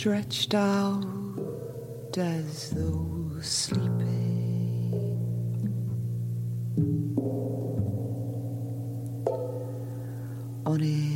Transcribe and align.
Stretched 0.00 0.54
out 0.54 2.16
as 2.16 2.70
though 2.70 3.38
sleeping. 3.42 4.94
On 10.64 10.80
his 10.80 11.09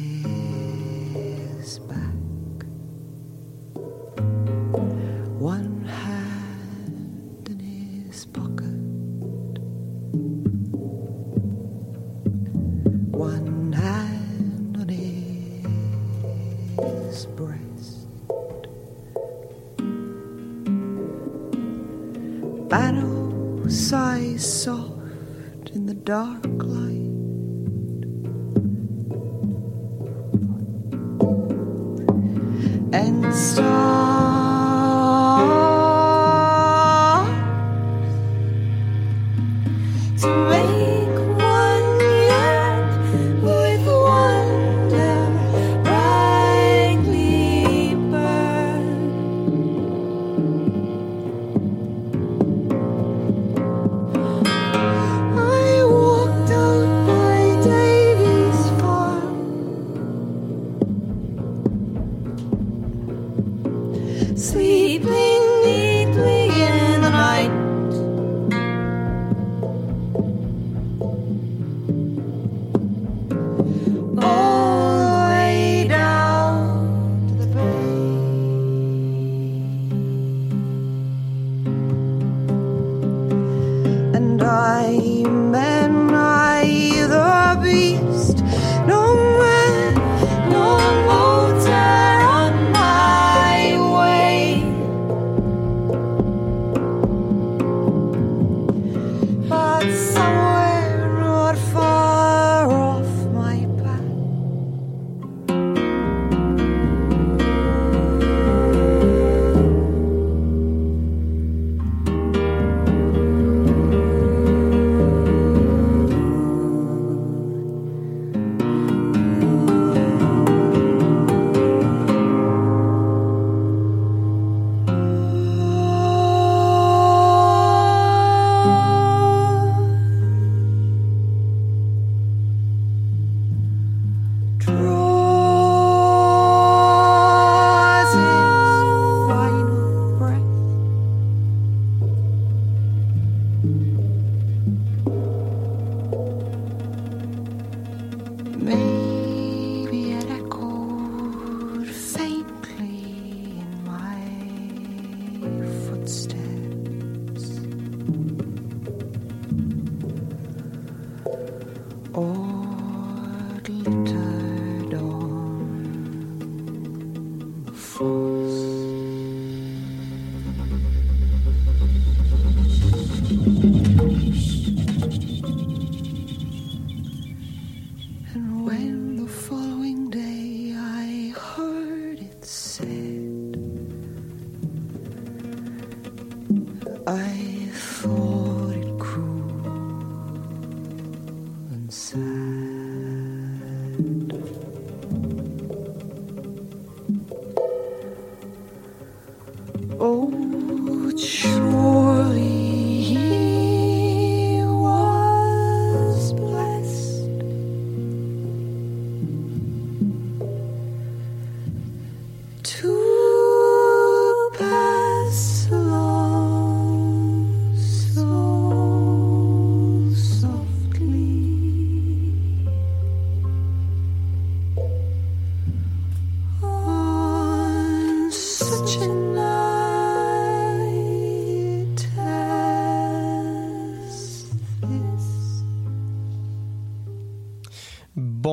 soft 24.38 25.70
in 25.72 25.86
the 25.86 25.94
dark 25.94 26.44
light. 26.44 27.10
And 32.92 33.34
stars 33.34 34.03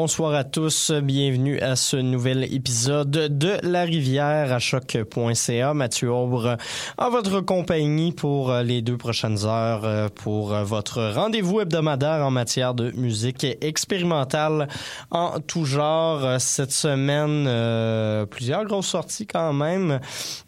Bonsoir 0.03 0.33
à 0.33 0.44
tous, 0.44 0.92
bienvenue 0.92 1.59
à 1.59 1.75
ce 1.75 1.95
nouvel 1.95 2.51
épisode 2.51 3.12
de 3.12 3.57
La 3.62 3.83
Rivière 3.83 4.51
à 4.51 4.57
choc.ca. 4.57 5.75
Mathieu 5.75 6.12
Aubre 6.12 6.57
en 6.98 7.12
votre 7.12 7.39
compagnie 7.42 8.12
pour 8.12 8.51
les 8.51 8.81
deux 8.81 8.98
prochaines 8.98 9.45
heures 9.45 9.86
euh, 9.86 10.09
pour 10.09 10.56
votre 10.56 11.12
rendez-vous 11.13 11.62
hebdomadaire 11.62 12.25
en 12.25 12.31
matière 12.31 12.74
de 12.74 12.89
musique 12.94 13.45
expérimentale 13.62 14.69
en 15.12 15.39
tout 15.39 15.65
genre. 15.65 16.42
Cette 16.42 16.71
semaine, 16.71 17.45
euh, 17.48 18.25
plusieurs 18.25 18.65
grosses 18.65 18.88
sorties 18.88 19.27
quand 19.27 19.53
même 19.53 20.00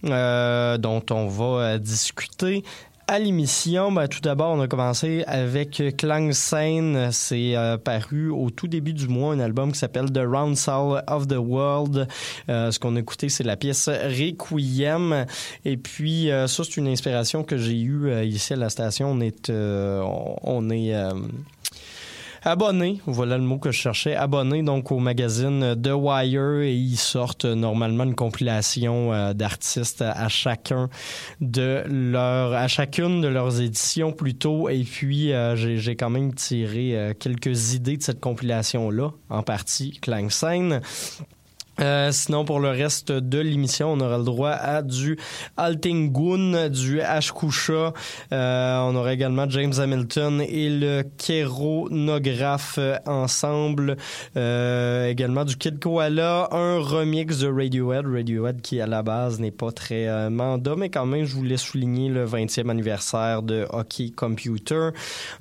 euh, 0.06 0.80
dont 0.80 1.04
on 1.12 1.28
va 1.28 1.46
euh, 1.46 1.78
discuter 1.78 2.64
à 3.08 3.20
l'émission, 3.20 3.92
ben, 3.92 4.08
tout 4.08 4.22
d'abord, 4.22 4.52
on 4.52 4.62
a 4.62 4.68
commencé 4.68 5.24
avec 5.28 5.82
Klang 5.98 6.32
Scène. 6.32 7.10
C'est 7.12 7.56
euh, 7.56 7.78
paru 7.78 8.30
au 8.30 8.50
tout 8.50 8.68
début 8.68 8.94
du 8.94 9.08
mois, 9.08 9.34
un 9.34 9.40
album 9.40 9.72
qui 9.72 9.80
s'appelle 9.80 10.12
The 10.12 10.22
Round 10.26 10.58
Soul 10.58 11.02
of 11.08 11.28
the 11.28 11.38
World. 11.38 12.08
Euh, 12.50 12.72
ce 12.72 12.80
qu'on 12.80 12.96
a 12.96 13.00
écouté, 13.00 13.30
c'est 13.30 13.44
la 13.44 13.58
pièce 13.58 13.90
Requiem. 13.90 15.26
Et 15.66 15.78
puis, 15.78 16.32
euh, 16.32 16.48
ça, 16.48 16.64
c'est 16.64 16.78
une 16.78 16.88
inspiration 16.88 17.44
que 17.44 17.58
j'ai 17.58 17.80
eue 17.80 18.24
ici 18.26 18.54
à 18.54 18.58
la 18.58 18.70
station. 18.70 19.12
On 19.12 19.22
est, 19.22 19.50
on, 19.50 20.70
est 20.70 20.94
abonné, 22.44 23.00
voilà 23.06 23.38
le 23.38 23.44
mot 23.44 23.58
que 23.58 23.72
je 23.72 23.80
cherchais, 23.80 24.16
abonné 24.16 24.64
donc 24.64 24.92
au 24.92 25.00
magazine 25.00 25.76
The 25.82 25.92
Wire 25.94 26.62
et 26.62 26.74
ils 26.74 26.98
sortent 26.98 27.46
normalement 27.46 28.04
une 28.04 28.16
compilation 28.16 29.14
euh, 29.14 29.34
d'artistes 29.34 30.02
à 30.02 30.28
chacun 30.28 30.90
de 31.42 31.84
leur 31.88 32.54
à 32.54 32.68
chacune 32.68 33.22
de 33.22 33.28
leurs 33.28 33.62
éditions 33.62 34.12
plutôt 34.12 34.70
et 34.70 34.84
puis 34.84 35.32
euh, 35.32 35.56
j'ai 35.56 35.96
quand 35.96 36.10
même 36.10 36.34
tiré 36.34 36.98
euh, 36.98 37.14
quelques 37.18 37.74
idées 37.74 37.98
de 37.98 38.04
cette 38.04 38.20
compilation 38.20 38.90
là 38.90 39.12
en 39.30 39.44
partie 39.44 40.00
Clang 40.02 40.30
Scène. 40.30 40.82
Euh, 41.80 42.12
sinon, 42.12 42.46
pour 42.46 42.60
le 42.60 42.70
reste 42.70 43.12
de 43.12 43.40
l'émission, 43.40 43.92
on 43.92 44.00
aura 44.00 44.18
le 44.18 44.24
droit 44.24 44.52
à 44.52 44.82
du 44.82 45.18
Altingun, 45.58 46.70
du 46.70 47.02
Ashkusha. 47.02 47.94
Euh, 48.32 48.78
on 48.80 48.96
aura 48.96 49.14
également 49.14 49.50
James 49.50 49.74
Hamilton 49.78 50.42
et 50.42 50.70
le 50.70 51.04
kéronographe 51.18 52.76
euh, 52.78 52.98
ensemble. 53.06 53.98
Euh, 54.38 55.10
également 55.10 55.46
du 55.46 55.58
Kid 55.58 55.80
Koala, 55.80 56.50
un 56.52 56.80
remix 56.80 57.40
de 57.40 57.48
Radiohead. 57.48 58.06
Radiohead 58.06 58.62
qui, 58.62 58.80
à 58.80 58.88
la 58.88 59.04
base, 59.04 59.40
n'est 59.40 59.52
pas 59.52 59.72
très 59.72 60.08
euh, 60.08 60.30
mandat, 60.30 60.76
mais 60.78 60.90
quand 60.90 61.06
même, 61.06 61.26
je 61.26 61.36
voulais 61.36 61.58
souligner 61.58 62.10
le 62.10 62.26
20e 62.26 62.70
anniversaire 62.70 63.42
de 63.42 63.66
Hockey 63.72 64.12
Computer. 64.16 64.90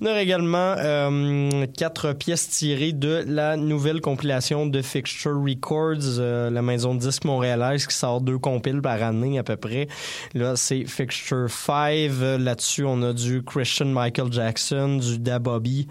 On 0.01 0.07
aura 0.07 0.23
également 0.23 0.75
euh, 0.79 1.67
quatre 1.77 2.13
pièces 2.13 2.49
tirées 2.49 2.93
de 2.93 3.25
la 3.27 3.57
nouvelle 3.57 4.01
compilation 4.01 4.67
de 4.67 4.83
Fixture 4.83 5.41
Records, 5.43 6.21
la 6.23 6.63
maison 6.63 6.95
de 6.95 7.01
disques 7.01 7.25
montréalaise 7.25 7.87
qui 7.87 7.95
sort 7.95 8.21
deux 8.21 8.39
compiles 8.39 8.83
par 8.83 9.03
année 9.03 9.39
à 9.39 9.43
peu 9.43 9.57
près. 9.57 9.89
Là, 10.35 10.57
c'est 10.57 10.85
Fixture 10.85 11.51
5. 11.51 12.11
Là-dessus, 12.39 12.85
on 12.85 13.03
a 13.03 13.13
du 13.13 13.43
Christian 13.43 13.87
Michael 13.87 14.33
Jackson, 14.33 14.99
du 14.99 15.19
Da 15.19 15.39
Bobby, 15.39 15.87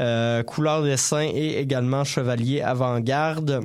euh, 0.00 0.42
Couleur 0.42 0.82
dessin 0.82 1.28
et 1.32 1.58
également 1.58 2.04
Chevalier 2.04 2.60
avant-garde. 2.60 3.64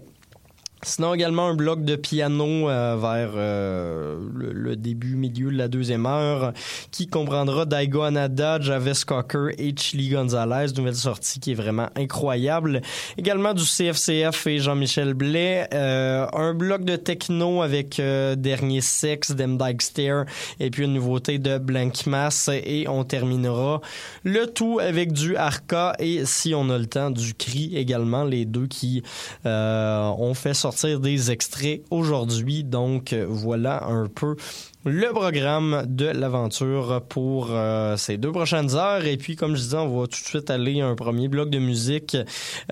Sinon, 0.84 1.14
également 1.14 1.48
un 1.48 1.54
bloc 1.54 1.84
de 1.84 1.96
piano 1.96 2.68
euh, 2.68 2.98
vers 3.00 3.34
euh, 3.36 4.18
le, 4.34 4.52
le 4.52 4.76
début, 4.76 5.16
milieu 5.16 5.52
de 5.52 5.58
la 5.58 5.68
deuxième 5.68 6.08
heure 6.08 6.54
qui 6.90 7.06
comprendra 7.06 7.66
Daigo 7.66 8.02
Anada, 8.02 8.60
Javis 8.60 9.06
Cocker 9.06 9.50
et 9.60 9.76
Chili 9.78 10.10
Gonzalez, 10.10 10.74
nouvelle 10.76 10.96
sortie 10.96 11.40
qui 11.40 11.52
est 11.52 11.56
vraiment 11.56 11.90
incroyable. 11.96 12.82
Également 13.16 13.54
du 13.54 13.64
CFCF 13.64 14.48
et 14.48 14.58
Jean-Michel 14.58 15.14
Blais. 15.14 15.68
Euh, 15.74 16.26
un 16.34 16.56
bloc 16.56 16.84
de 16.84 16.96
techno 16.96 17.62
avec 17.62 18.00
euh, 18.00 18.36
Dernier 18.36 18.82
Sexe, 18.82 19.32
Dem 19.32 19.60
Stair 19.80 20.26
et 20.60 20.72
puis 20.72 20.86
une 20.86 20.94
nouveauté 20.94 21.38
de 21.38 21.60
Blank 21.60 22.08
Mass 22.08 22.50
et 22.52 22.88
on 22.88 23.04
terminera 23.04 23.82
le 24.24 24.48
tout 24.48 24.80
avec 24.82 25.12
du 25.14 25.36
Arca 25.36 25.94
et 26.00 26.26
si 26.26 26.56
on 26.56 26.70
a 26.72 26.78
le 26.80 26.88
temps 26.88 27.12
du 27.12 27.36
Cri 27.36 27.72
également, 27.76 28.24
les 28.24 28.46
deux 28.46 28.66
qui 28.66 29.04
euh, 29.46 30.08
ont 30.18 30.34
fait 30.34 30.56
sortir 30.56 30.71
des 31.00 31.32
extraits 31.32 31.84
aujourd'hui. 31.90 32.64
Donc 32.64 33.14
voilà 33.14 33.86
un 33.86 34.08
peu 34.08 34.36
le 34.84 35.12
programme 35.12 35.84
de 35.86 36.08
l'aventure 36.08 37.04
pour 37.08 37.50
euh, 37.52 37.98
ces 37.98 38.18
deux 38.18 38.32
prochaines 38.32 38.76
heures. 38.76 39.06
Et 39.06 39.18
puis, 39.18 39.36
comme 39.36 39.56
je 39.56 39.62
disais, 39.62 39.78
on 39.78 40.00
va 40.00 40.08
tout 40.08 40.20
de 40.20 40.26
suite 40.26 40.50
aller 40.50 40.82
à 40.82 40.88
un 40.88 40.96
premier 40.96 41.28
bloc 41.28 41.50
de 41.50 41.60
musique. 41.60 42.18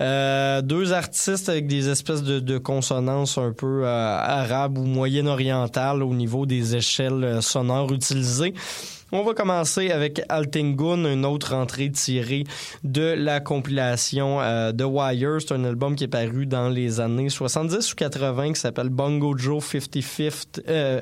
Euh, 0.00 0.60
deux 0.60 0.92
artistes 0.92 1.48
avec 1.48 1.68
des 1.68 1.88
espèces 1.88 2.22
de, 2.22 2.58
consonances 2.58 3.38
un 3.38 3.52
peu 3.52 3.82
euh, 3.84 3.86
arabes 3.86 4.76
ou 4.76 4.84
moyen-orientales 4.84 6.02
au 6.02 6.12
niveau 6.12 6.46
des 6.46 6.74
échelles 6.74 7.38
sonores 7.42 7.92
utilisées. 7.92 8.54
On 9.12 9.22
va 9.22 9.34
commencer 9.34 9.90
avec 9.90 10.22
Altingun, 10.28 11.04
une 11.04 11.24
autre 11.24 11.54
entrée 11.54 11.90
tirée 11.90 12.44
de 12.84 13.14
la 13.16 13.40
compilation 13.40 14.40
euh, 14.40 14.72
The 14.72 14.82
Wire. 14.82 15.38
C'est 15.40 15.52
un 15.52 15.64
album 15.64 15.96
qui 15.96 16.04
est 16.04 16.08
paru 16.08 16.46
dans 16.46 16.68
les 16.68 17.00
années 17.00 17.28
70 17.28 17.92
ou 17.92 17.96
80 17.96 18.52
qui 18.52 18.60
s'appelle 18.60 18.88
Bongo 18.88 19.36
Joe 19.36 19.64
55th. 19.64 20.62
Euh, 20.68 21.00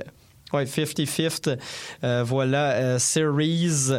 Ouais, 0.55 0.65
55th, 0.65 1.59
euh, 2.05 2.25
voilà, 2.27 2.71
euh, 2.71 2.99
series. 2.99 3.91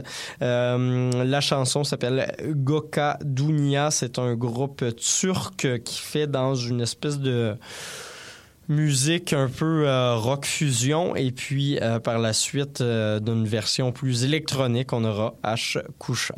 Euh, 0.42 1.24
la 1.24 1.42
chanson 1.42 1.84
s'appelle 1.84 2.36
Goka 2.44 3.20
Dunia. 3.24 3.92
C'est 3.92 4.18
un 4.18 4.34
groupe 4.34 4.84
turc 4.96 5.84
qui 5.84 6.00
fait 6.00 6.26
dans 6.26 6.56
une 6.56 6.82
espèce 6.82 7.20
de 7.20 7.56
musique 8.70 9.34
un 9.34 9.50
peu 9.50 9.88
euh, 9.88 10.16
rock 10.16 10.46
fusion 10.46 11.16
et 11.16 11.32
puis 11.32 11.80
euh, 11.82 12.00
par 12.00 12.20
la 12.20 12.34
suite 12.34 12.82
euh, 12.82 13.20
d'une 13.20 13.46
version 13.46 13.92
plus 13.92 14.24
électronique 14.24 14.94
on 14.94 15.04
aura 15.04 15.36
H 15.44 15.82
Kusha. 16.00 16.36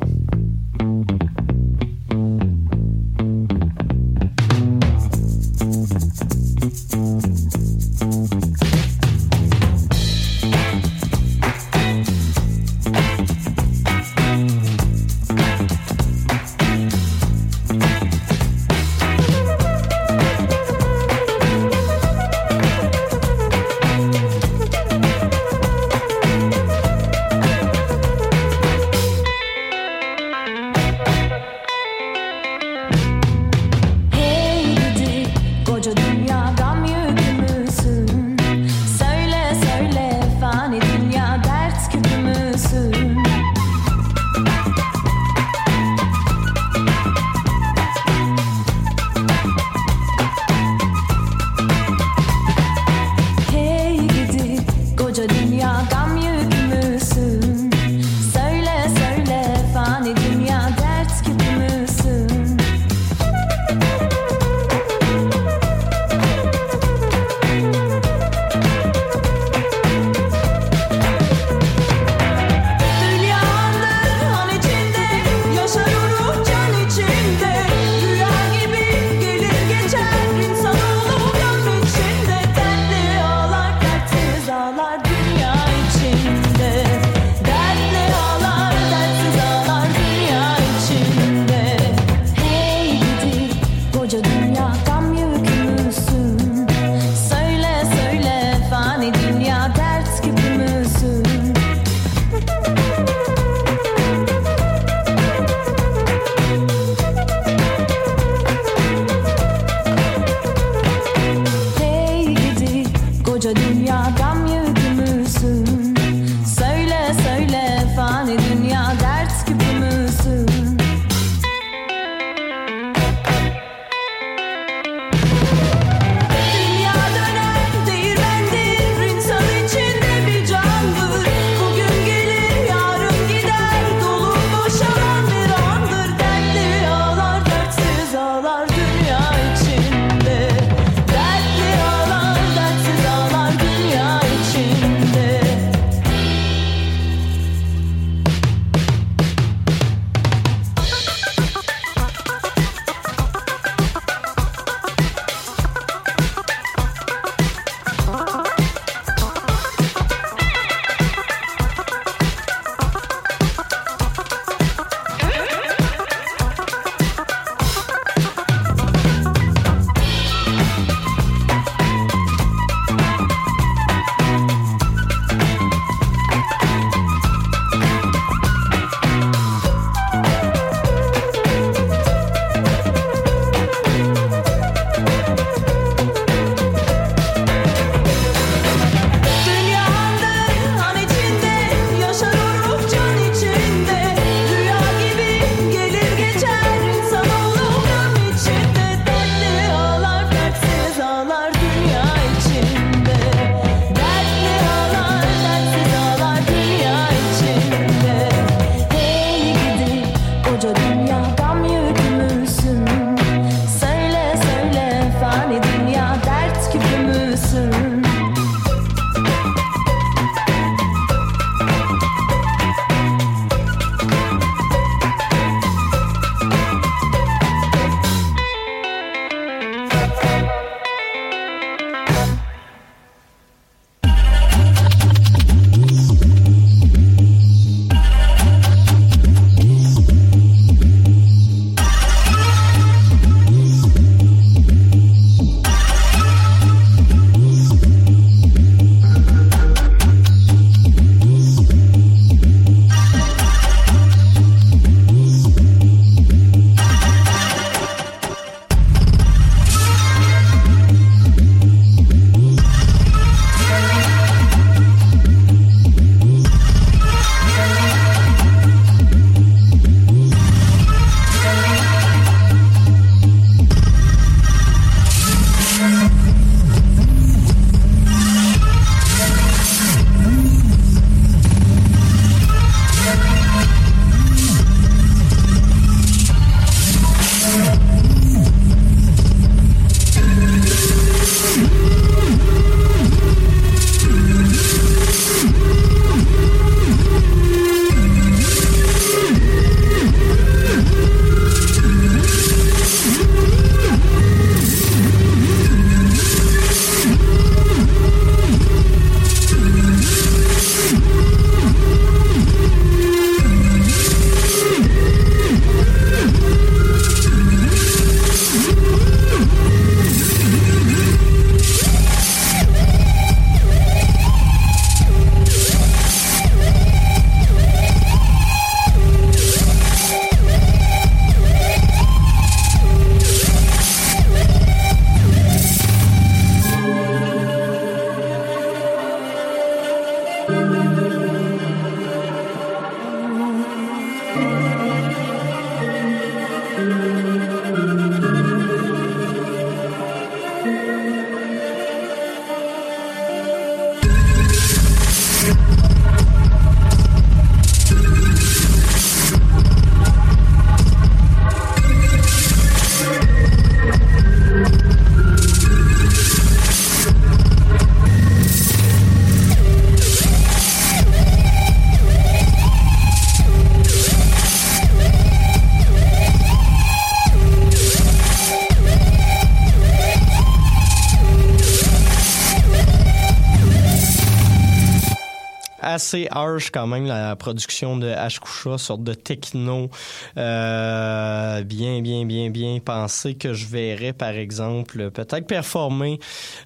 Assez 386.12 386.28
harsh 386.30 386.70
quand 386.70 386.86
même 386.86 387.06
la 387.06 387.36
production 387.36 387.96
de. 387.96 388.12
Coucha, 388.40 388.78
sorte 388.78 389.02
de 389.04 389.14
techno 389.14 389.88
euh, 390.36 391.62
bien, 391.62 392.00
bien, 392.00 392.24
bien, 392.24 392.50
bien 392.50 392.78
pensé 392.80 393.34
que 393.34 393.52
je 393.52 393.66
verrais 393.66 394.12
par 394.12 394.30
exemple 394.30 395.10
peut-être 395.10 395.46
performer 395.46 396.18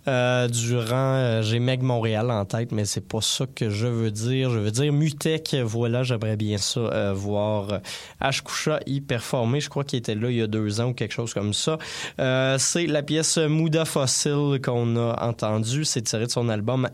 euh, 0.06 0.48
durant. 0.48 1.14
euh, 1.16 1.42
J'ai 1.42 1.58
Meg 1.58 1.82
Montréal 1.82 2.30
en 2.30 2.44
tête, 2.44 2.72
mais 2.72 2.84
c'est 2.84 3.06
pas 3.06 3.20
ça 3.20 3.46
que 3.52 3.68
je 3.70 3.86
veux 3.86 4.10
dire. 4.10 4.50
Je 4.50 4.58
veux 4.58 4.70
dire 4.70 4.92
Mutech. 4.92 5.54
Voilà, 5.64 6.02
j'aimerais 6.02 6.36
bien 6.36 6.58
ça 6.58 6.80
euh, 6.80 7.12
voir. 7.14 7.80
Coucha 8.44 8.80
y 8.86 9.00
performer. 9.00 9.60
Je 9.60 9.68
crois 9.68 9.84
qu'il 9.84 9.98
était 9.98 10.14
là 10.14 10.30
il 10.30 10.36
y 10.36 10.42
a 10.42 10.46
deux 10.46 10.80
ans 10.80 10.88
ou 10.88 10.94
quelque 10.94 11.14
chose 11.14 11.34
comme 11.34 11.52
ça. 11.54 11.78
C'est 12.58 12.86
la 12.86 13.02
pièce 13.02 13.38
Mouda 13.38 13.84
Fossil 13.84 14.60
qu'on 14.62 14.96
a 14.96 15.24
entendue. 15.26 15.84
C'est 15.84 16.02
tiré 16.02 16.26
de 16.26 16.30
son 16.30 16.48
album 16.48 16.88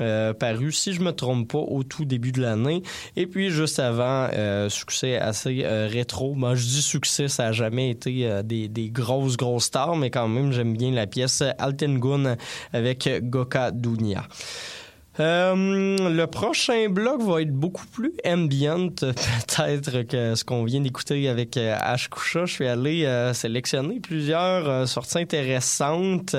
euh, 0.00 0.32
paru, 0.34 0.72
si 0.72 0.92
je 0.92 1.00
me 1.00 1.12
trompe 1.20 1.48
pas, 1.52 1.58
au 1.58 1.82
tout 1.82 2.04
début 2.04 2.32
de 2.32 2.40
l'année. 2.40 2.82
Et 3.16 3.26
puis 3.26 3.50
juste 3.50 3.78
avant, 3.78 4.28
euh, 4.32 4.68
succès 4.68 5.16
assez 5.16 5.62
euh, 5.64 5.88
rétro. 5.90 6.34
Moi, 6.34 6.54
je 6.54 6.64
dis 6.64 6.82
succès, 6.82 7.28
ça 7.28 7.48
a 7.48 7.52
jamais 7.52 7.90
été 7.90 8.26
euh, 8.26 8.42
des, 8.42 8.68
des 8.68 8.90
grosses, 8.90 9.36
grosses 9.36 9.64
stars, 9.64 9.96
mais 9.96 10.10
quand 10.10 10.28
même, 10.28 10.52
j'aime 10.52 10.76
bien 10.76 10.90
la 10.90 11.06
pièce 11.06 11.42
Altengun 11.58 12.36
avec 12.72 13.08
Goka 13.22 13.70
Dunia. 13.70 14.24
Euh, 15.20 16.10
le 16.10 16.26
prochain 16.26 16.88
bloc 16.88 17.20
va 17.22 17.42
être 17.42 17.52
beaucoup 17.52 17.86
plus 17.86 18.12
ambient 18.24 18.88
peut-être 18.96 20.02
que 20.02 20.34
ce 20.34 20.44
qu'on 20.44 20.64
vient 20.64 20.80
d'écouter 20.80 21.28
avec 21.28 21.56
euh, 21.56 21.76
Ash 21.78 22.08
Kusha. 22.08 22.46
Je 22.46 22.52
suis 22.52 22.66
allé 22.66 23.04
euh, 23.04 23.34
sélectionner 23.34 24.00
plusieurs 24.00 24.68
euh, 24.68 24.86
sorties 24.86 25.18
intéressantes. 25.18 26.36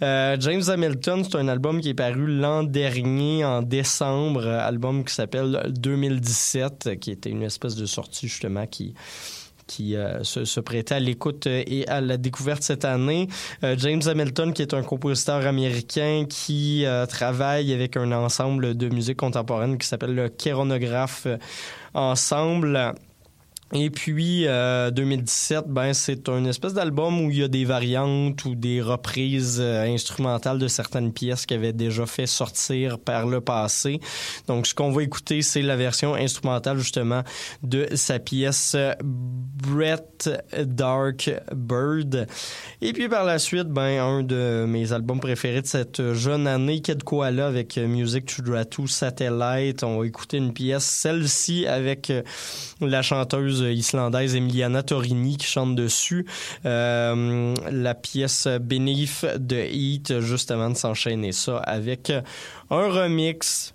James 0.00 0.62
Hamilton, 0.68 1.24
c'est 1.24 1.36
un 1.36 1.48
album 1.48 1.80
qui 1.80 1.90
est 1.90 1.94
paru 1.94 2.26
l'an 2.26 2.62
dernier 2.62 3.44
en 3.44 3.62
décembre, 3.62 4.46
album 4.46 5.04
qui 5.04 5.14
s'appelle 5.14 5.70
2017, 5.70 6.98
qui 7.00 7.10
était 7.10 7.30
une 7.30 7.42
espèce 7.42 7.74
de 7.74 7.86
sortie 7.86 8.28
justement 8.28 8.66
qui 8.66 8.94
qui 9.70 9.94
euh, 9.94 10.24
se, 10.24 10.58
prêtait 10.58 10.96
à 10.96 11.00
l'écoute 11.00 11.46
euh, 11.46 11.62
et 11.64 11.86
à 11.86 12.00
la 12.00 12.16
découverte 12.16 12.64
cette 12.64 12.84
année. 12.84 13.28
Euh, 13.62 13.76
James 13.78 14.02
Hamilton, 14.04 14.52
qui 14.52 14.62
est 14.62 14.74
un 14.74 14.82
compositeur 14.82 15.46
américain 15.46 16.24
qui 16.28 16.84
travaille 17.08 17.72
avec 17.72 17.96
un 17.96 18.10
ensemble 18.10 18.76
de 18.76 18.88
musique 18.88 19.18
contemporaine 19.18 19.78
qui 19.78 19.86
s'appelle 19.86 20.14
le 20.14 20.28
Kéronographe 20.28 21.28
Ensemble. 21.94 22.94
Et 23.72 23.88
puis, 23.90 24.46
euh, 24.46 24.90
2017, 24.90 25.66
ben, 25.68 25.92
c'est 25.92 26.28
un 26.28 26.44
espèce 26.44 26.74
d'album 26.74 27.20
où 27.20 27.30
il 27.30 27.38
y 27.38 27.42
a 27.44 27.48
des 27.48 27.64
variantes 27.64 28.44
ou 28.44 28.56
des 28.56 28.82
reprises 28.82 29.58
euh, 29.60 29.84
instrumentales 29.84 30.58
de 30.58 30.66
certaines 30.66 31.12
pièces 31.12 31.46
qu'il 31.46 31.56
avait 31.56 31.72
déjà 31.72 32.04
fait 32.04 32.26
sortir 32.26 32.98
par 32.98 33.28
le 33.28 33.40
passé. 33.40 34.00
Donc, 34.48 34.66
ce 34.66 34.74
qu'on 34.74 34.90
va 34.90 35.04
écouter, 35.04 35.42
c'est 35.42 35.62
la 35.62 35.76
version 35.76 36.14
instrumentale, 36.14 36.78
justement, 36.78 37.22
de 37.62 37.86
sa 37.94 38.18
pièce 38.18 38.76
Brett 39.04 40.28
Dark 40.64 41.30
Bird. 41.54 42.26
Et 42.80 42.92
puis, 42.92 43.08
par 43.08 43.24
la 43.24 43.38
suite, 43.38 43.68
ben, 43.68 44.00
un 44.00 44.22
de 44.24 44.64
mes 44.66 44.92
albums 44.92 45.20
préférés 45.20 45.62
de 45.62 45.66
cette 45.68 46.12
jeune 46.12 46.48
année, 46.48 46.80
Kid 46.80 47.04
Koala 47.04 47.46
avec 47.46 47.76
Music 47.76 48.26
to 48.26 48.42
Dratu 48.42 48.88
Satellite. 48.88 49.84
On 49.84 50.00
va 50.00 50.06
écouter 50.06 50.38
une 50.38 50.52
pièce, 50.52 50.84
celle-ci, 50.84 51.66
avec 51.66 52.10
euh, 52.10 52.22
la 52.80 53.02
chanteuse 53.02 53.59
islandaise 53.60 54.36
Emiliana 54.36 54.82
Torini 54.82 55.36
qui 55.36 55.46
chante 55.46 55.74
dessus. 55.74 56.26
Euh, 56.64 57.54
la 57.70 57.94
pièce 57.94 58.46
Beneath 58.60 59.26
the 59.48 59.66
Heat, 59.70 60.20
juste 60.20 60.50
avant 60.50 60.70
de 60.70 60.76
s'enchaîner 60.76 61.32
ça 61.32 61.58
avec 61.58 62.10
un 62.70 62.88
remix 62.88 63.74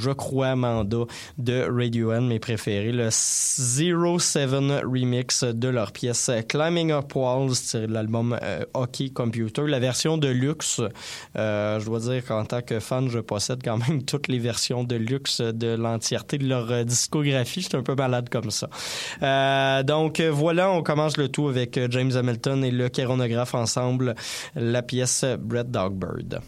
je 0.00 0.10
crois, 0.10 0.48
Amanda, 0.48 1.04
de 1.38 1.66
Radiohead, 1.68 2.22
mes 2.22 2.38
préférés, 2.38 2.92
le 2.92 3.08
07 3.10 4.50
remix 4.84 5.44
de 5.44 5.68
leur 5.68 5.92
pièce 5.92 6.30
Climbing 6.48 6.92
Up 6.92 7.14
Walls, 7.14 7.54
tiré 7.54 7.86
de 7.86 7.92
l'album 7.92 8.38
euh, 8.42 8.64
Hockey 8.74 9.10
Computer. 9.10 9.66
La 9.66 9.78
version 9.78 10.18
de 10.18 10.28
luxe, 10.28 10.80
euh, 11.36 11.80
je 11.80 11.84
dois 11.84 12.00
dire 12.00 12.24
qu'en 12.24 12.44
tant 12.44 12.62
que 12.62 12.80
fan, 12.80 13.08
je 13.08 13.18
possède 13.18 13.60
quand 13.64 13.78
même 13.78 14.02
toutes 14.06 14.28
les 14.28 14.38
versions 14.38 14.84
de 14.84 14.96
luxe 14.96 15.40
de 15.40 15.74
l'entièreté 15.74 16.38
de 16.38 16.46
leur 16.46 16.70
euh, 16.70 16.84
discographie. 16.84 17.66
Je 17.70 17.76
un 17.76 17.82
peu 17.82 17.94
malade 17.94 18.28
comme 18.30 18.50
ça. 18.50 18.70
Donc 19.82 20.20
voilà, 20.20 20.70
on 20.70 20.82
commence 20.82 21.16
le 21.16 21.28
tout 21.28 21.48
avec 21.48 21.78
James 21.90 22.12
Hamilton 22.14 22.64
et 22.64 22.70
le 22.70 22.88
kéronographe 22.88 23.54
ensemble, 23.54 24.14
la 24.54 24.82
pièce 24.82 25.24
Brett 25.38 25.70
Dogbird. 25.70 26.40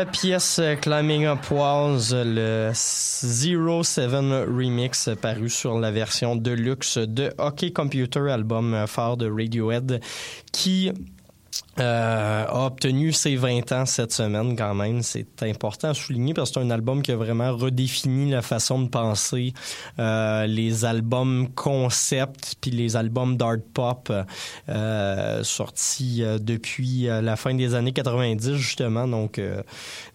La 0.00 0.06
pièce 0.06 0.60
euh, 0.60 0.76
Climbing 0.76 1.26
Up 1.26 1.50
Walls, 1.50 2.12
le 2.12 2.70
07 2.72 4.10
remix 4.48 5.08
euh, 5.08 5.14
paru 5.14 5.50
sur 5.50 5.78
la 5.78 5.90
version 5.90 6.36
deluxe 6.36 6.96
de 6.96 7.34
Hockey 7.36 7.70
Computer, 7.70 8.30
album 8.30 8.72
euh, 8.72 8.86
phare 8.86 9.18
de 9.18 9.30
Radiohead, 9.30 10.00
qui 10.52 10.90
euh, 11.80 12.44
a 12.46 12.66
obtenu 12.66 13.12
ses 13.12 13.36
20 13.36 13.72
ans 13.72 13.86
cette 13.86 14.12
semaine 14.12 14.54
quand 14.54 14.74
même. 14.74 15.02
C'est 15.02 15.26
important 15.42 15.88
à 15.88 15.94
souligner 15.94 16.34
parce 16.34 16.50
que 16.50 16.60
c'est 16.60 16.66
un 16.66 16.70
album 16.70 17.02
qui 17.02 17.10
a 17.10 17.16
vraiment 17.16 17.56
redéfini 17.56 18.30
la 18.30 18.42
façon 18.42 18.82
de 18.82 18.88
penser 18.88 19.54
euh, 19.98 20.46
les 20.46 20.84
albums 20.84 21.48
concept 21.54 22.56
puis 22.60 22.70
les 22.70 22.96
albums 22.96 23.36
d'art 23.36 23.56
pop 23.72 24.12
euh, 24.68 25.42
sortis 25.42 26.22
depuis 26.40 27.04
la 27.04 27.36
fin 27.36 27.54
des 27.54 27.74
années 27.74 27.92
90 27.92 28.54
justement. 28.54 29.08
Donc 29.08 29.40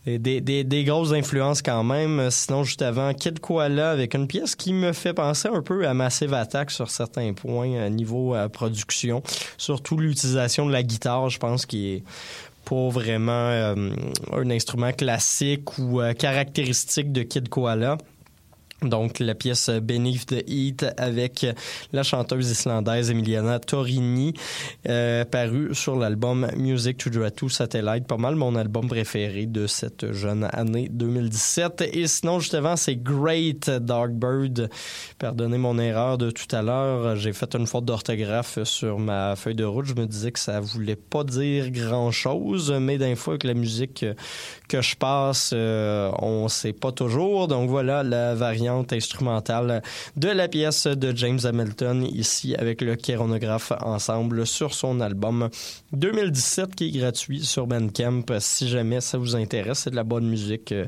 des, 0.05 0.41
des, 0.41 0.63
des 0.63 0.83
grosses 0.83 1.13
influences 1.13 1.61
quand 1.63 1.83
même. 1.83 2.29
Sinon 2.29 2.63
juste 2.63 2.83
avant 2.83 3.13
Kid 3.13 3.39
Koala 3.39 3.89
avec 3.89 4.13
une 4.13 4.27
pièce 4.27 4.55
qui 4.55 4.71
me 4.71 4.93
fait 4.93 5.13
penser 5.13 5.47
un 5.47 5.61
peu 5.61 5.87
à 5.87 5.93
Massive 5.93 6.33
Attack 6.33 6.69
sur 6.69 6.91
certains 6.91 7.33
points 7.33 7.89
niveau 7.89 8.35
production, 8.53 9.23
surtout 9.57 9.97
l'utilisation 9.97 10.67
de 10.67 10.71
la 10.71 10.83
guitare. 10.83 11.29
Je 11.29 11.39
pense 11.39 11.54
qui 11.63 11.93
est 11.93 12.03
pas 12.65 12.89
vraiment 12.89 13.31
euh, 13.31 13.91
un 14.33 14.49
instrument 14.49 14.91
classique 14.91 15.77
ou 15.77 16.01
euh, 16.01 16.13
caractéristique 16.13 17.11
de 17.11 17.23
Kid 17.23 17.47
Koala. 17.47 17.97
Donc, 18.81 19.19
la 19.19 19.35
pièce 19.35 19.69
Beneath 19.69 20.25
the 20.27 20.43
Heat 20.47 20.85
avec 20.97 21.45
la 21.93 22.03
chanteuse 22.03 22.51
islandaise 22.51 23.09
Emiliana 23.09 23.59
Torini, 23.59 24.33
euh, 24.89 25.23
parue 25.23 25.73
sur 25.73 25.95
l'album 25.95 26.47
Music 26.57 26.97
to 26.97 27.09
Draw 27.09 27.29
to 27.29 27.47
Satellite. 27.47 28.05
Pas 28.05 28.17
mal 28.17 28.35
mon 28.35 28.53
album 28.55 28.87
préféré 28.87 29.45
de 29.45 29.65
cette 29.65 30.11
jeune 30.11 30.49
année 30.51 30.89
2017. 30.91 31.89
Et 31.93 32.05
sinon, 32.07 32.39
juste 32.39 32.53
avant, 32.53 32.75
c'est 32.75 32.97
Great 32.97 33.69
Dark 33.69 34.11
Bird. 34.11 34.69
Pardonnez 35.19 35.57
mon 35.57 35.79
erreur 35.79 36.17
de 36.17 36.29
tout 36.29 36.53
à 36.53 36.61
l'heure. 36.61 37.15
J'ai 37.15 37.31
fait 37.31 37.55
une 37.55 37.67
faute 37.67 37.85
d'orthographe 37.85 38.61
sur 38.65 38.99
ma 38.99 39.37
feuille 39.37 39.55
de 39.55 39.63
route. 39.63 39.85
Je 39.85 39.93
me 39.93 40.05
disais 40.05 40.33
que 40.33 40.39
ça 40.39 40.59
voulait 40.59 40.97
pas 40.97 41.23
dire 41.23 41.71
grand 41.71 42.11
chose, 42.11 42.73
mais 42.81 42.97
d'un 42.97 43.15
fois, 43.15 43.35
avec 43.35 43.45
la 43.45 43.53
musique 43.53 44.05
que 44.67 44.81
je 44.81 44.95
passe, 44.97 45.51
euh, 45.53 46.11
on 46.19 46.49
sait 46.49 46.73
pas 46.73 46.91
toujours. 46.91 47.47
Donc 47.47 47.69
voilà 47.69 48.03
la 48.03 48.35
variante 48.35 48.64
instrumentale 48.67 49.81
de 50.15 50.29
la 50.29 50.47
pièce 50.47 50.87
de 50.87 51.15
James 51.15 51.39
Hamilton 51.43 52.03
ici 52.03 52.55
avec 52.55 52.81
le 52.81 52.95
chironographe 52.95 53.71
ensemble 53.81 54.45
sur 54.45 54.73
son 54.73 54.99
album 55.01 55.49
2017 55.93 56.75
qui 56.75 56.87
est 56.87 56.99
gratuit 56.99 57.43
sur 57.43 57.67
Bandcamp 57.67 58.23
si 58.39 58.67
jamais 58.67 59.01
ça 59.01 59.17
vous 59.17 59.35
intéresse. 59.35 59.79
C'est 59.79 59.91
de 59.91 59.95
la 59.95 60.03
bonne 60.03 60.27
musique 60.27 60.71
euh, 60.71 60.87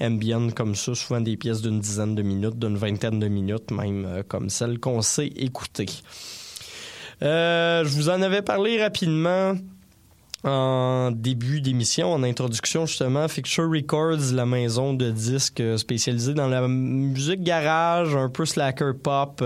ambient 0.00 0.50
comme 0.50 0.74
ça, 0.74 0.94
souvent 0.94 1.20
des 1.20 1.36
pièces 1.36 1.62
d'une 1.62 1.80
dizaine 1.80 2.14
de 2.14 2.22
minutes, 2.22 2.58
d'une 2.58 2.76
vingtaine 2.76 3.18
de 3.18 3.28
minutes, 3.28 3.70
même 3.70 4.06
euh, 4.06 4.22
comme 4.26 4.48
celle 4.48 4.78
qu'on 4.78 5.02
sait 5.02 5.26
écouter. 5.26 5.86
Euh, 7.22 7.84
je 7.84 7.90
vous 7.90 8.08
en 8.08 8.22
avais 8.22 8.42
parlé 8.42 8.80
rapidement 8.80 9.54
en 10.44 11.10
début 11.10 11.60
d'émission, 11.60 12.12
en 12.12 12.22
introduction 12.22 12.86
justement, 12.86 13.26
Fixture 13.26 13.68
Records, 13.68 14.32
la 14.32 14.46
maison 14.46 14.94
de 14.94 15.10
disques 15.10 15.62
spécialisée 15.76 16.34
dans 16.34 16.46
la 16.46 16.68
musique 16.68 17.42
garage, 17.42 18.14
un 18.14 18.28
peu 18.28 18.44
slacker 18.44 18.92
pop 19.02 19.42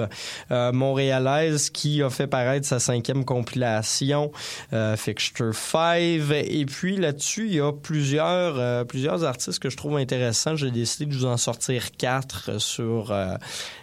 euh, 0.51 0.73
montréalaise, 0.73 1.71
qui 1.71 2.03
a 2.03 2.11
fait 2.11 2.27
paraître 2.27 2.67
sa 2.67 2.79
cinquième 2.79 3.25
compilation, 3.25 4.33
euh, 4.73 4.97
Fixture 4.97 5.55
5. 5.55 5.99
Et 5.99 6.67
puis 6.67 6.97
là-dessus, 6.97 7.47
il 7.47 7.55
y 7.55 7.61
a 7.61 7.73
plusieurs, 7.73 8.59
euh, 8.59 8.85
plusieurs 8.85 9.25
artistes 9.25 9.61
que 9.61 9.71
je 9.71 9.77
trouve 9.77 9.97
intéressants. 9.97 10.57
J'ai 10.57 10.71
décidé 10.71 11.07
de 11.07 11.17
vous 11.17 11.25
en 11.25 11.39
sortir 11.39 11.93
quatre 11.97 12.61
sur 12.61 13.13
euh, 13.13 13.35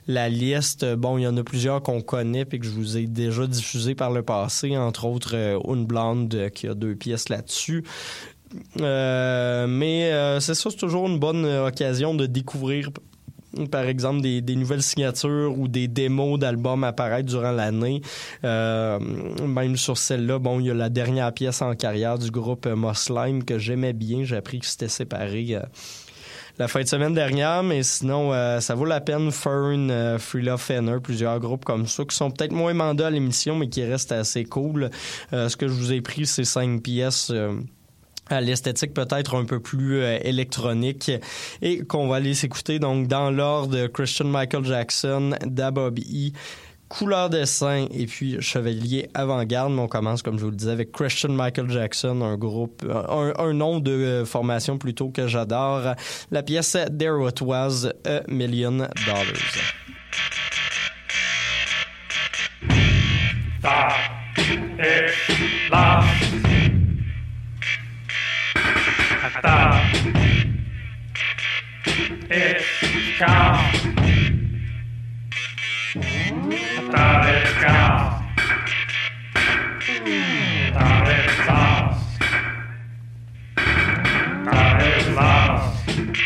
la 0.10 0.28
liste. 0.28 0.86
Bon, 0.96 1.20
il 1.20 1.22
y 1.22 1.28
en 1.28 1.38
a 1.38 1.44
plusieurs 1.44 1.84
qu'on 1.84 2.02
connaît 2.02 2.46
et 2.52 2.60
que 2.60 2.66
je 2.66 2.72
vous 2.72 2.98
ai 2.98 3.06
déjà 3.06 3.46
diffusé 3.46 3.94
par 3.94 4.12
le 4.12 4.24
passé, 4.24 4.76
entre 4.76 5.06
autres 5.06 5.36
euh, 5.36 5.60
Une 5.68 5.86
Blonde 5.86 6.34
euh, 6.34 6.50
qui 6.50 6.68
a 6.68 6.74
deux 6.74 6.96
pièces 6.96 7.30
là-dessus. 7.30 7.84
Euh, 8.82 9.68
mais 9.68 10.12
euh, 10.12 10.40
c'est 10.40 10.56
ça, 10.56 10.72
c'est 10.72 10.78
toujours 10.78 11.08
une 11.08 11.20
bonne 11.20 11.46
euh, 11.46 11.68
occasion 11.68 12.16
de 12.16 12.26
découvrir 12.26 12.90
par 13.72 13.86
exemple 13.86 14.22
des, 14.22 14.56
nouvelles 14.56 14.84
signatures 14.84 15.58
ou 15.58 15.68
des 15.68 15.88
démos 15.88 16.40
d'albums 16.40 16.84
apparaître 16.84 17.28
durant 17.28 17.52
l'année. 17.52 18.02
Euh, 18.44 19.00
même 19.00 19.76
sur 19.76 19.98
celle-là, 19.98 20.40
bon, 20.40 20.60
il 20.60 20.68
y 20.68 20.72
a 20.72 20.74
la 20.74 20.90
dernière 20.90 21.34
pièce 21.34 21.62
en 21.62 21.76
carrière 21.76 22.18
du 22.18 22.32
groupe 22.32 22.66
euh, 22.66 22.76
Moslime 22.76 23.44
que 23.44 23.58
j'aimais 23.58 23.94
bien. 23.94 24.24
J'ai 24.24 24.38
appris 24.38 24.60
qu'ils 24.60 24.70
s'étaient 24.70 24.88
séparés 24.88 25.56
euh, 25.56 25.62
la 26.60 26.68
fin 26.68 26.82
de 26.82 26.88
semaine 26.88 27.14
dernière, 27.14 27.64
mais 27.64 27.84
sinon, 27.84 28.34
euh, 28.34 28.60
ça 28.60 28.76
vaut 28.76 28.86
la 28.86 29.00
peine. 29.00 29.32
Fern, 29.32 29.90
euh, 29.90 30.20
Free 30.20 30.42
Love 30.42 30.60
Fenner, 30.60 30.98
plusieurs 31.02 31.40
groupes 31.40 31.64
comme 31.64 31.88
ça 31.88 32.04
qui 32.04 32.16
sont 32.16 32.30
peut-être 32.32 32.52
moins 32.52 32.74
mandats 32.74 33.08
à 33.08 33.10
l'émission, 33.10 33.56
mais 33.56 33.70
qui 33.70 33.84
restent 33.86 34.12
assez 34.12 34.44
cool. 34.44 34.90
Euh, 35.32 35.48
ce 35.48 35.56
que 35.56 35.70
je 35.70 35.74
vous 35.74 35.94
ai 35.94 36.02
pris, 36.02 36.26
c'est 36.26 36.44
cinq 36.44 36.84
pièces. 36.84 37.32
euh, 37.32 37.54
à 38.32 38.42
l'esthétique 38.42 38.94
peut-être 38.94 39.36
un 39.36 39.44
peu 39.44 39.60
plus 39.60 40.04
électronique 40.04 41.10
et 41.64 41.80
qu'on 41.80 42.08
va 42.08 42.18
aller 42.18 42.36
s'écouter 42.36 42.78
donc 42.78 43.08
dans 43.08 43.32
l'ordre 43.32 43.88
Christian 43.88 44.28
Michael 44.28 44.66
Jackson, 44.66 45.32
Da 45.48 45.72
Bobby, 45.72 46.34
Couleur 46.90 47.30
de 47.30 47.46
sein 47.46 47.86
et 47.92 48.08
puis 48.08 48.42
Chevalier 48.42 49.10
Avant-Garde. 49.14 49.72
Mais 49.74 49.82
on 49.82 49.88
commence, 49.88 50.24
comme 50.24 50.40
je 50.40 50.44
vous 50.44 50.50
le 50.50 50.56
disais, 50.56 50.72
avec 50.72 50.92
Christian 50.92 51.30
Michael 51.30 51.70
Jackson, 51.70 52.22
un 52.22 52.36
groupe, 52.36 52.84
un, 53.08 53.54
nom 53.54 53.80
de 53.80 54.24
formation 54.26 54.78
plutôt 54.78 55.10
que 55.10 55.28
j'adore. 55.28 55.94
La 56.32 56.44
pièce 56.44 56.76
There 56.98 57.28
a 58.06 58.22
Million 58.28 58.88
Dollars. 59.06 59.34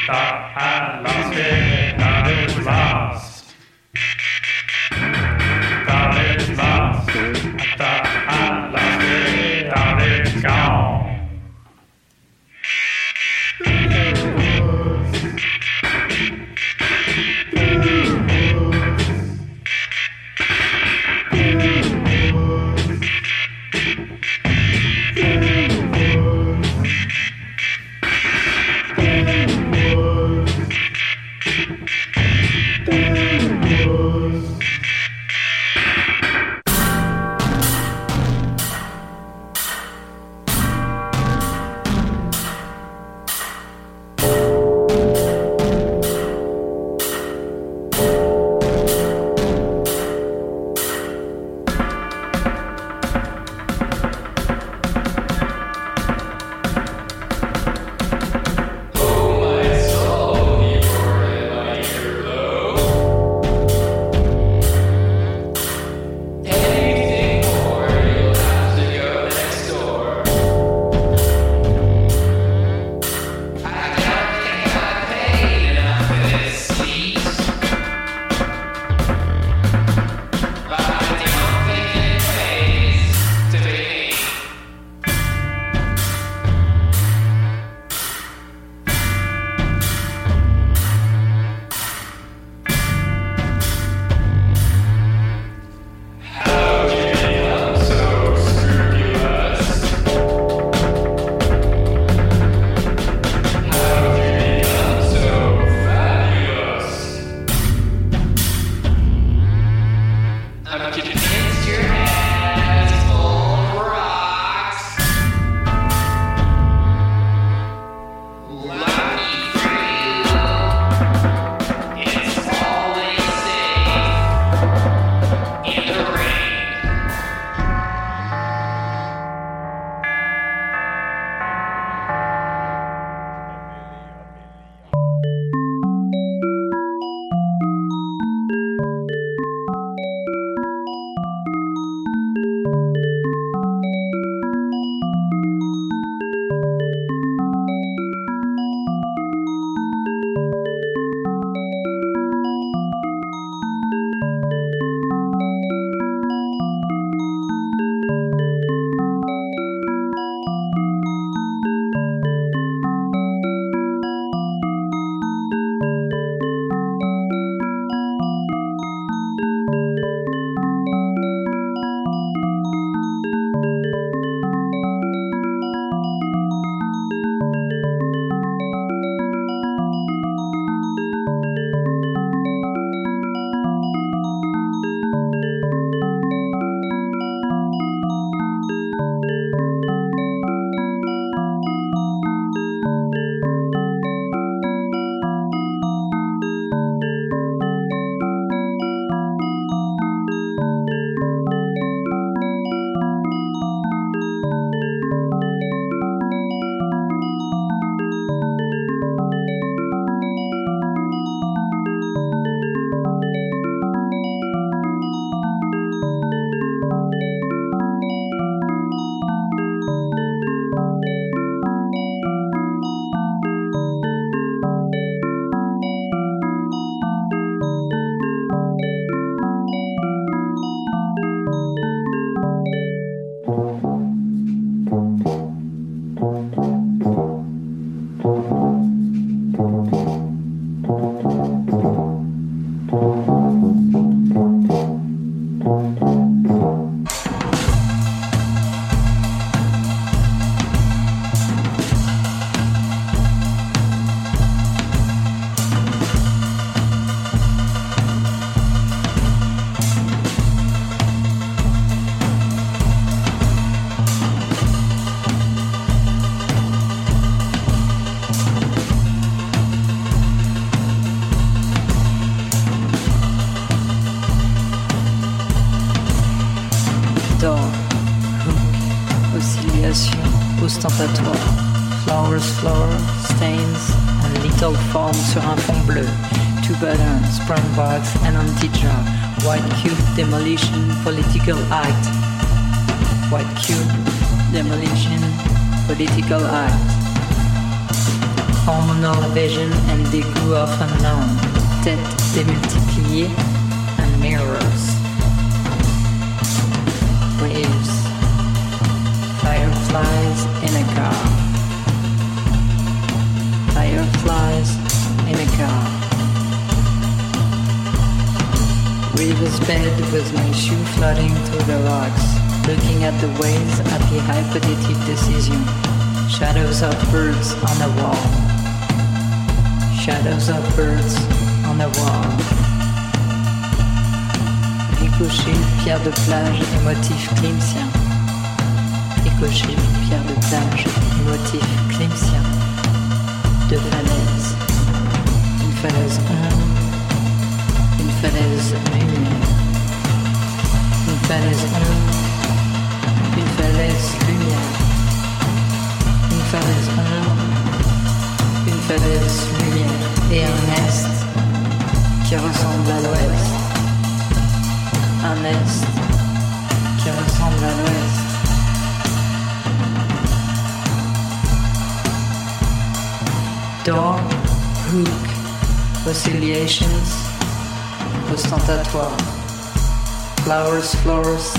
Stop 0.04 0.58
and 0.58 1.04
lost 1.06 1.38
it. 1.38 1.97
I 1.97 2.66
lost. 2.66 3.33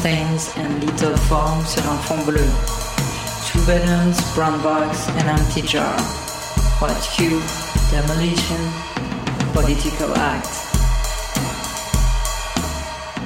Stains, 0.05 0.53
and 0.59 0.85
little 0.85 1.17
forms 1.17 1.79
un 1.79 1.99
fond 2.05 2.27
bleu. 2.27 2.47
Two 3.49 3.61
buttons, 3.65 4.21
brown 4.35 4.63
box, 4.63 5.09
and 5.17 5.27
empty 5.27 5.63
jar. 5.63 5.97
What 6.79 6.93
cube, 7.17 7.43
demolition, 7.91 8.61
political 9.57 10.13
act. 10.33 10.53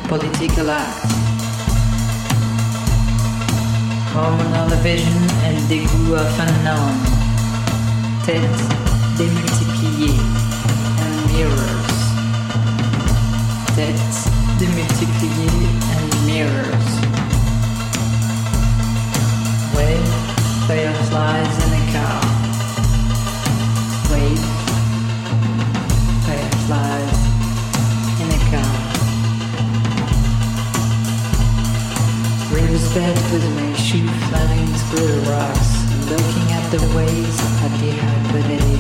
Political 0.07 0.70
act. 0.70 1.03
Hormonal 4.14 4.70
vision 4.85 5.18
and 5.47 5.59
dégoût 5.68 6.14
of 6.14 6.39
unknown. 6.47 6.95
Tête 8.24 8.61
démultipliée 9.18 10.14
and 11.03 11.14
mirrors. 11.33 11.89
Tête 13.74 14.38
démultipliée 14.59 15.71
and 15.95 16.11
mirrors. 16.27 16.91
Wave, 19.77 20.13
fireflies 20.67 21.55
in 21.65 21.71
a 21.79 21.83
car. 21.95 22.21
Wave, 24.11 24.45
fireflies 26.27 27.19
in 28.23 28.29
a 28.35 28.41
car. 28.51 28.75
River's 32.53 32.89
bed 32.95 33.17
with 33.31 33.47
my 33.55 33.73
shoe 33.79 34.11
flying 34.27 34.73
through 34.91 35.07
the 35.07 35.21
rocks, 35.31 35.71
looking 36.11 36.49
at 36.51 36.65
the 36.73 36.83
waves 36.97 37.39
at 37.63 37.73
the 37.79 37.91
hypothetical. 38.03 38.79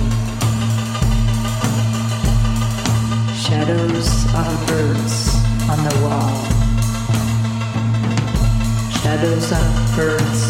Shadows 3.36 4.10
of 4.34 4.66
birds 4.66 5.37
on 5.70 5.84
the 5.84 5.94
wall. 6.02 6.32
Shadows 9.00 9.52
of 9.52 9.66
birds 9.96 10.42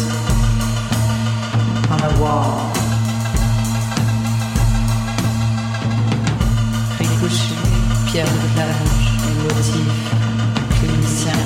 on 1.91 1.99
the 2.05 2.11
wall. 2.21 2.71
Ricochet, 6.99 7.55
pierre 8.07 8.25
de 8.25 8.47
plage 8.53 9.07
et 9.27 9.35
motif 9.43 9.91
clinicien. 10.79 11.39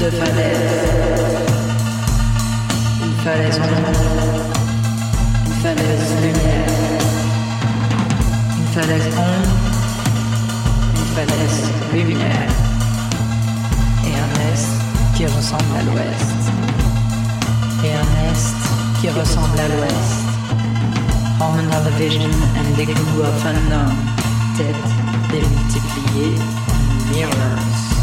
De 0.00 0.10
falaise. 0.10 1.46
Une 3.04 3.16
falaise 3.22 3.60
ombre. 3.60 4.02
Une 5.46 5.52
falaise 5.62 6.10
lumière. 6.22 6.70
Une 8.58 8.68
falaise 8.74 9.08
ombre. 9.16 9.65
Et 11.18 11.22
un 11.22 11.24
est 14.48 14.66
qui 15.16 15.24
ressemble 15.24 15.74
à 15.78 15.82
l'ouest. 15.82 16.52
Et 17.82 17.94
un 17.94 18.08
est 18.28 18.44
qui 19.00 19.08
ressemble 19.08 19.58
à 19.58 19.68
l'ouest. 19.68 20.26
Hormonal 21.40 21.90
vision 21.96 22.30
and 22.58 22.68
the 22.76 22.84
glue 22.84 23.22
of 23.22 23.46
unknown. 23.46 23.96
Tête 24.58 24.90
démultipliée. 25.30 26.36
Mirrors. 27.14 27.95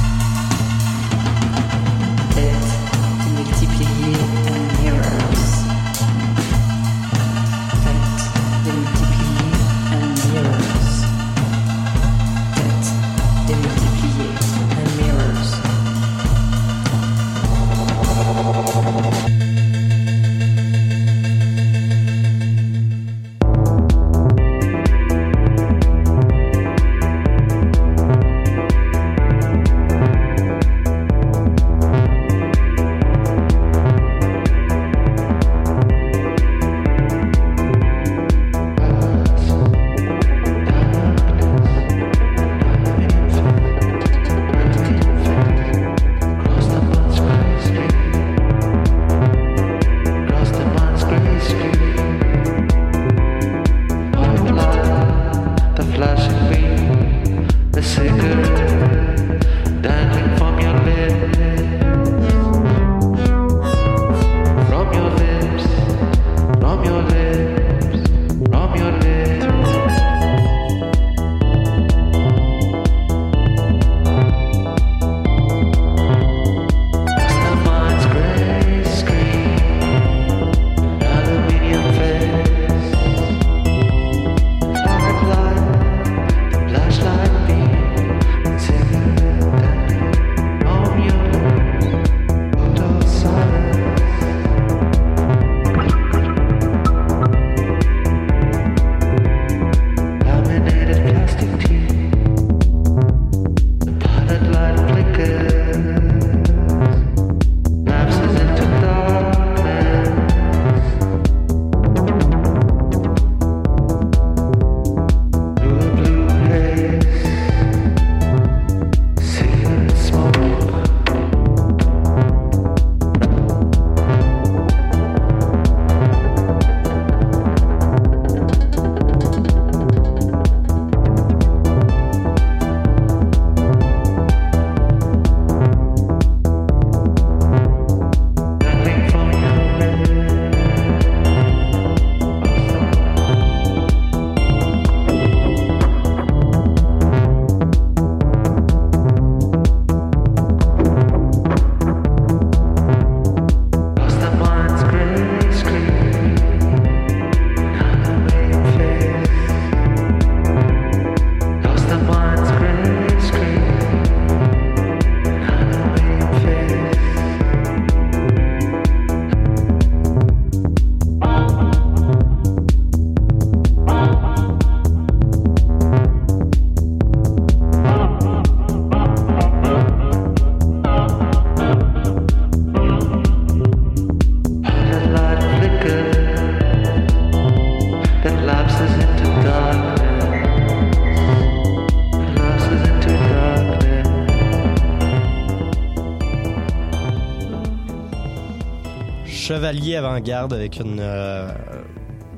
Chevalier 199.53 199.95
avant-garde 199.97 200.51
avec 200.53 200.79
une 200.79 200.97
euh, 200.99 201.47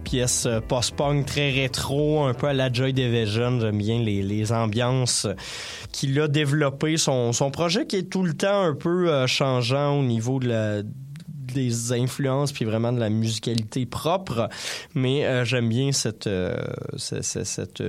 pièce 0.03 0.45
euh, 0.47 0.59
post-punk 0.59 1.25
très 1.25 1.49
rétro, 1.49 2.25
un 2.25 2.33
peu 2.33 2.47
à 2.47 2.53
la 2.53 2.69
Joy 2.71 2.91
Division. 2.91 3.57
J'aime 3.61 3.77
bien 3.77 3.99
les, 3.99 4.51
ambiances 4.51 5.25
qu'il 5.93 6.19
a 6.19 6.27
développées. 6.27 6.97
Son, 6.97 7.31
projet 7.53 7.85
qui 7.87 7.95
est 7.95 8.09
tout 8.09 8.23
le 8.23 8.33
temps 8.33 8.63
un 8.63 8.73
peu 8.73 9.09
euh, 9.09 9.27
changeant 9.27 9.97
au 9.97 10.03
niveau 10.03 10.41
des 10.41 11.93
influences 11.93 12.51
puis 12.51 12.65
vraiment 12.65 12.91
de 12.91 12.99
la 12.99 13.09
musicalité 13.09 13.85
propre 13.85 14.49
mais 14.93 15.45
j'aime 15.45 15.69
bien 15.69 15.93
cette 15.93 16.25
ce- 16.25 17.21
ce- 17.21 17.43
cette 17.45 17.81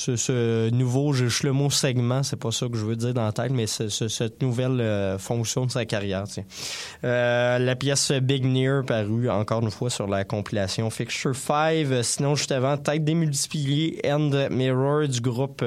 ce, 0.00 0.14
ce 0.14 0.70
nouveau, 0.70 1.12
juste 1.12 1.42
le 1.42 1.50
mot 1.52 1.70
segment, 1.70 2.22
c'est 2.22 2.36
pas 2.38 2.52
ça 2.52 2.68
que 2.68 2.76
je 2.76 2.84
veux 2.84 2.94
dire 2.94 3.12
dans 3.14 3.24
la 3.24 3.32
tête, 3.32 3.50
mais 3.50 3.66
ce- 3.66 3.88
ce- 3.88 4.06
cette 4.06 4.40
nouvelle 4.40 4.80
euh, 4.80 5.18
fonction 5.18 5.66
de 5.66 5.72
sa 5.72 5.84
carrière. 5.86 6.22
Euh, 7.02 7.58
la 7.58 7.74
pièce 7.74 8.12
Big 8.12 8.44
Near 8.44 8.84
parue 8.84 9.28
encore 9.28 9.60
une 9.62 9.72
fois 9.72 9.90
sur 9.90 10.06
la 10.06 10.22
compilation 10.24 10.88
Fixture 10.90 11.34
5. 11.34 11.86
Sinon, 12.02 12.36
juste 12.36 12.52
avant, 12.52 12.76
Tête 12.76 13.04
démultipliée, 13.04 14.00
End 14.08 14.30
Mirror 14.52 15.08
du 15.08 15.20
groupe 15.20 15.64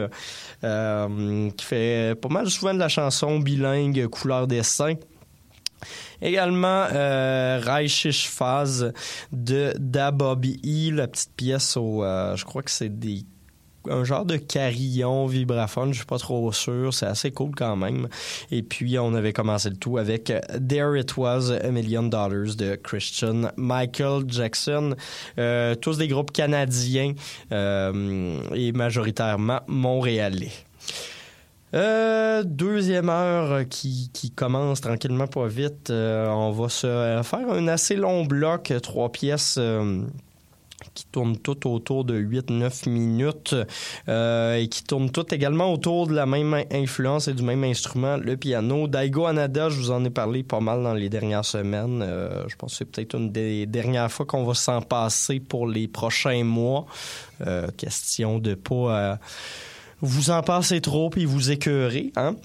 euh, 0.63 1.49
qui 1.57 1.65
fait 1.65 2.15
pas 2.21 2.29
mal 2.29 2.49
souvent 2.49 2.73
de 2.73 2.79
la 2.79 2.88
chanson 2.89 3.38
bilingue 3.39 4.07
couleur 4.07 4.47
dessin. 4.47 4.93
Également, 6.21 6.86
euh, 6.93 7.59
Reichisch 7.61 8.29
Phase 8.29 8.93
de 9.32 9.73
Da 9.77 10.11
Bobby 10.11 10.61
E, 10.63 10.95
la 10.95 11.07
petite 11.07 11.34
pièce 11.36 11.75
au, 11.75 12.03
je 12.03 12.45
crois 12.45 12.61
que 12.63 12.71
c'est 12.71 12.97
des 12.99 13.25
un 13.89 14.03
genre 14.03 14.25
de 14.25 14.38
carillon 14.38 15.25
vibraphone, 15.25 15.91
je 15.91 15.97
suis 15.97 16.05
pas 16.05 16.19
trop 16.19 16.51
sûr, 16.51 16.93
c'est 16.93 17.07
assez 17.07 17.32
cool 17.32 17.51
quand 17.55 17.75
même. 17.75 18.07
Et 18.51 18.63
puis 18.63 18.97
on 18.99 19.13
avait 19.13 19.34
commencé 19.34 19.69
le 19.69 19.77
tout 19.77 19.97
avec 19.97 20.32
There 20.67 20.99
It 20.99 21.17
Was 21.17 21.51
a 21.51 21.69
Million 21.71 22.03
Dollars 22.03 22.55
de 22.57 22.75
Christian 22.75 23.51
Michael 23.57 24.23
Jackson, 24.27 24.95
Euh, 25.38 25.75
tous 25.75 25.97
des 25.97 26.07
groupes 26.07 26.32
canadiens 26.32 27.13
euh, 27.51 28.39
et 28.53 28.71
majoritairement 28.71 29.61
montréalais. 29.67 30.51
Euh, 31.73 32.43
deuxième 32.43 33.09
heure 33.09 33.67
qui, 33.69 34.09
qui 34.13 34.32
commence 34.32 34.82
tranquillement 34.82 35.27
pas 35.27 35.47
vite. 35.47 35.89
On 35.89 36.51
va 36.51 36.69
se 36.69 37.21
faire 37.23 37.49
un 37.49 37.67
assez 37.67 37.95
long 37.95 38.25
bloc, 38.25 38.73
trois 38.84 39.11
pièces. 39.11 39.57
Euh, 40.82 40.89
qui 40.93 41.05
tournent 41.05 41.38
toutes 41.38 41.65
autour 41.65 42.05
de 42.05 42.19
8-9 42.19 42.89
minutes 42.89 43.55
euh, 44.07 44.55
et 44.55 44.67
qui 44.67 44.84
tournent 44.84 45.11
toutes 45.11 45.34
également 45.34 45.71
autour 45.73 46.07
de 46.07 46.13
la 46.13 46.25
même 46.25 46.63
influence 46.71 47.27
et 47.27 47.34
du 47.34 47.43
même 47.43 47.63
instrument, 47.63 48.17
le 48.17 48.38
piano. 48.38 48.88
Daigo 48.88 49.25
Anada, 49.25 49.69
je 49.69 49.77
vous 49.77 49.91
en 49.91 50.03
ai 50.05 50.09
parlé 50.09 50.43
pas 50.43 50.59
mal 50.59 50.84
dans 50.84 50.93
les 50.93 51.09
dernières 51.09 51.45
semaines. 51.45 52.01
Euh, 52.01 52.47
je 52.47 52.55
pense 52.55 52.71
que 52.71 52.77
c'est 52.77 52.86
peut-être 52.86 53.15
une 53.15 53.32
des 53.32 53.65
dernières 53.65 54.11
fois 54.11 54.25
qu'on 54.25 54.43
va 54.43 54.53
s'en 54.53 54.82
passer 54.82 55.39
pour 55.39 55.67
les 55.67 55.88
prochains 55.88 56.43
mois. 56.43 56.86
Euh, 57.45 57.67
question 57.77 58.39
de 58.39 58.53
pas... 58.55 59.19
vous 60.01 60.29
en 60.29 60.41
passez 60.41 60.81
trop 60.81 61.09
puis 61.09 61.25
vous 61.25 61.51
écœurez, 61.51 62.11
hein? 62.15 62.35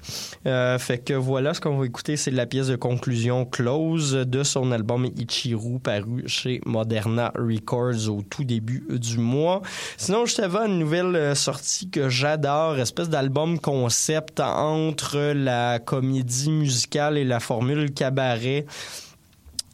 Euh, 0.47 0.79
fait 0.79 0.99
que 0.99 1.15
voilà, 1.15 1.55
ce 1.55 1.61
qu'on 1.61 1.77
va 1.77 1.87
écouter, 1.87 2.17
c'est 2.17 2.31
la 2.31 2.47
pièce 2.47 2.69
de 2.69 2.77
conclusion 2.77 3.45
Close 3.45 4.13
de 4.13 4.43
son 4.43 4.73
album 4.73 5.09
Ichiru 5.17 5.79
paru 5.79 6.25
chez 6.27 6.61
Moderna 6.67 7.33
Records 7.37 8.09
au 8.09 8.23
tout 8.23 8.45
début 8.45 8.87
du 8.91 9.19
mois. 9.19 9.63
Sinon, 9.97 10.27
je 10.27 10.37
t'avais 10.37 10.67
une 10.67 10.79
nouvelle 10.79 11.17
euh, 11.17 11.35
sortie 11.35 11.91
que 11.91 12.09
j'adore, 12.09 12.79
espèce 12.79 13.09
d'album 13.09 13.59
concept 13.59 14.41
entre 14.41 15.33
la 15.35 15.79
comédie 15.79 16.51
musicale 16.51 17.19
et 17.19 17.25
la 17.25 17.41
formule 17.41 17.93
cabaret. 17.93 18.67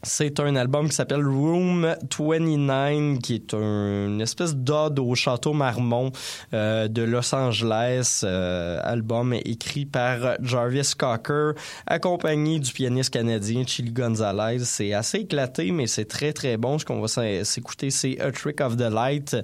C'est 0.05 0.41
un 0.41 0.57
album 0.57 0.89
qui 0.89 0.97
s'appelle 0.97 1.25
Room 1.25 1.95
29, 2.19 3.21
qui 3.21 3.35
est 3.37 3.55
un- 3.55 4.09
une 4.09 4.21
espèce 4.21 4.53
d'ode 4.57 4.99
au 4.99 5.15
château 5.15 5.53
Marmont 5.53 6.11
euh, 6.53 6.89
de 6.89 7.03
Los 7.03 7.33
Angeles. 7.33 8.23
euh, 8.25 8.81
album 8.83 9.33
écrit 9.33 9.87
par 9.87 10.35
Jarvis 10.43 10.95
Cocker, 10.99 11.53
accompagné 11.87 12.59
du 12.59 12.73
pianiste 12.73 13.11
canadien 13.11 13.63
Chili 13.65 13.93
Gonzalez. 13.93 14.65
C'est 14.65 14.93
assez 14.93 15.19
éclaté, 15.19 15.71
mais 15.71 15.87
c'est 15.87 16.07
très 16.07 16.33
très 16.33 16.57
bon. 16.57 16.81
Ce 16.81 16.85
qu'on 16.85 17.01
va 17.01 17.07
s'é- 17.07 17.45
s'écouter, 17.45 17.91
c'est 17.91 18.19
A 18.21 18.33
Trick 18.33 18.61
of 18.61 18.77
the 18.77 18.91
Light. 18.93 19.37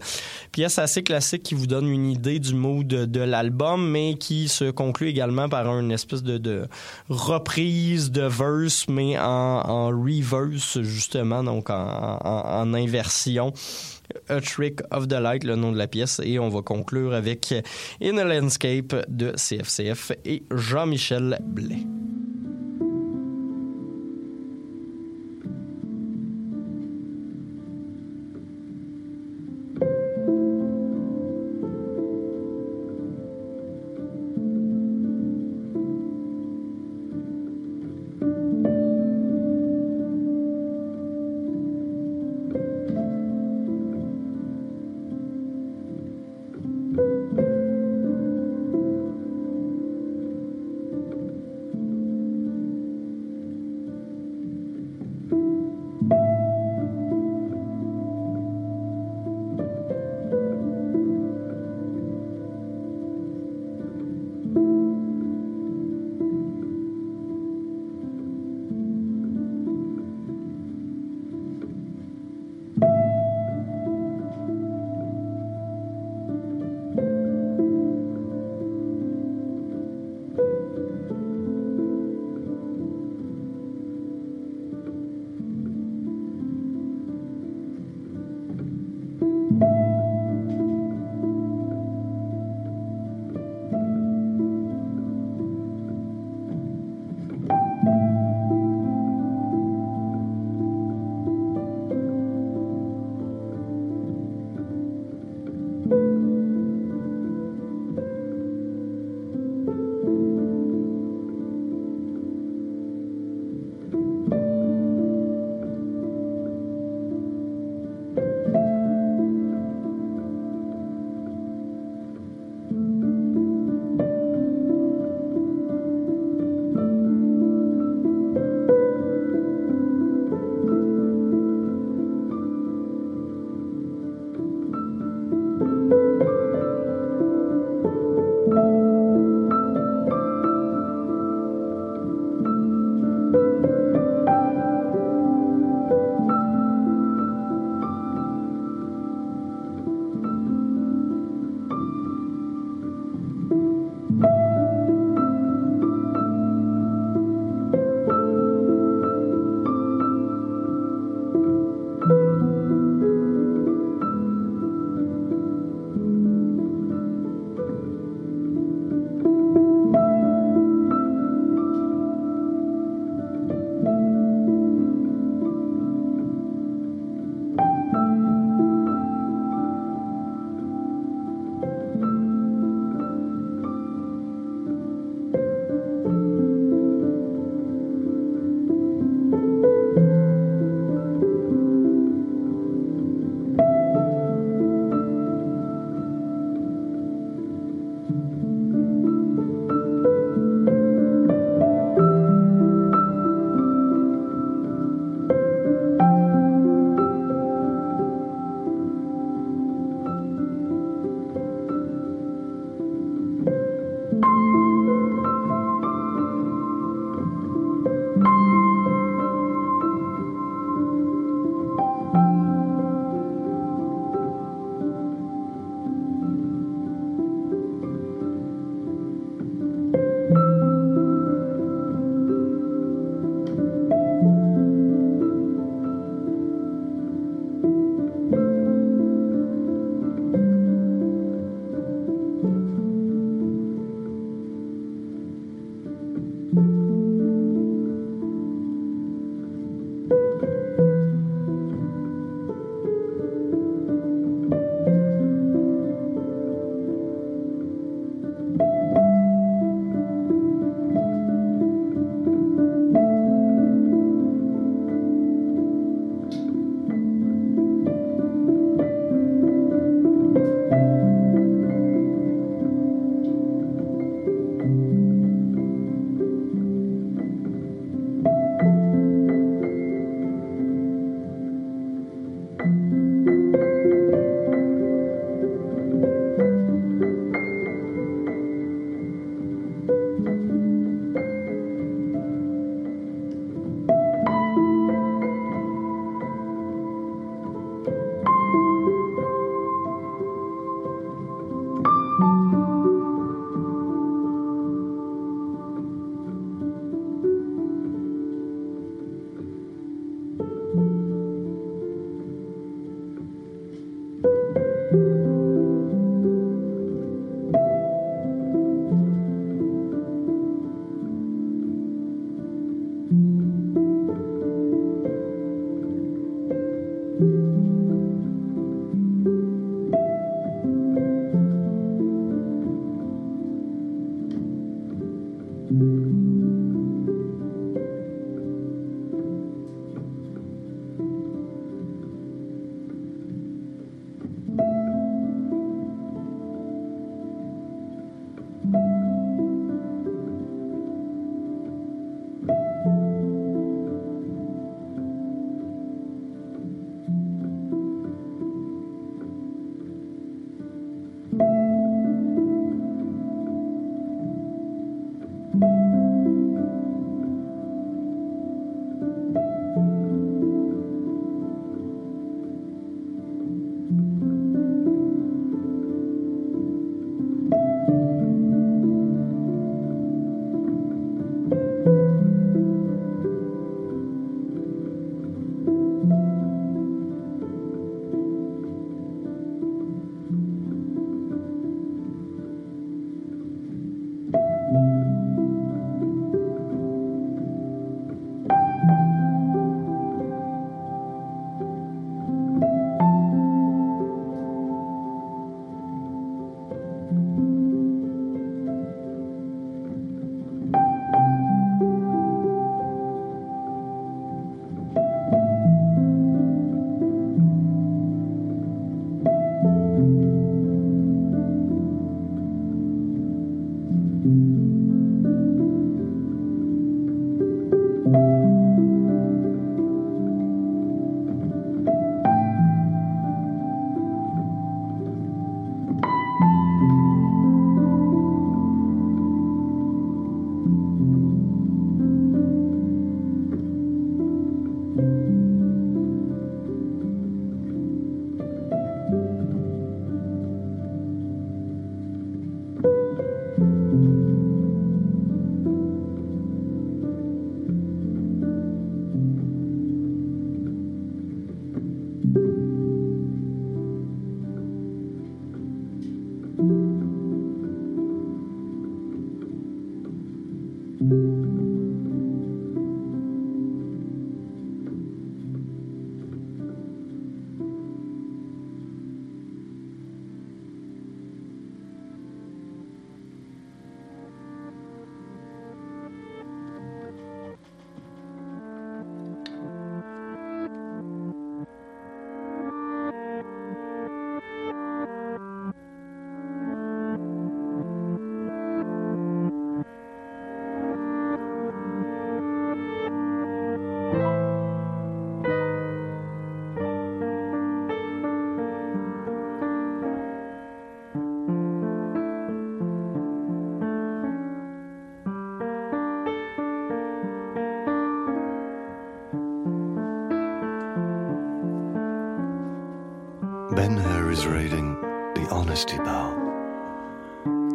Pièce 0.50 0.80
assez 0.80 1.04
classique 1.04 1.44
qui 1.44 1.54
vous 1.54 1.68
donne 1.68 1.86
une 1.86 2.10
idée 2.10 2.40
du 2.40 2.54
mood 2.54 2.86
de, 2.88 3.20
l'album, 3.20 3.88
mais 3.88 4.14
qui 4.18 4.48
se 4.48 4.70
conclut 4.72 5.06
également 5.08 5.48
par 5.48 5.66
une 5.78 5.92
espèce 5.92 6.24
de, 6.24 6.66
reprise 7.08 8.10
de 8.10 8.22
verse, 8.22 8.86
mais 8.88 9.16
en 9.18 9.86
reverse, 9.90 10.47
justement, 10.56 11.42
donc 11.44 11.70
en, 11.70 12.18
en- 12.24 12.74
inversion. 12.74 13.52
A 14.28 14.40
Trick 14.40 14.80
of 14.90 15.08
the 15.08 15.12
Light, 15.20 15.44
le 15.44 15.54
nom 15.56 15.70
de 15.72 15.76
la 15.76 15.86
pièce, 15.86 16.20
et 16.24 16.38
on 16.38 16.48
va 16.48 16.62
conclure 16.62 17.12
avec 17.12 17.52
In 18.02 18.16
a 18.16 18.24
Landscape 18.24 18.94
de 19.08 19.32
CFCF 19.32 20.12
et 20.24 20.44
Jean-Michel 20.50 21.38
Blais. 21.42 21.84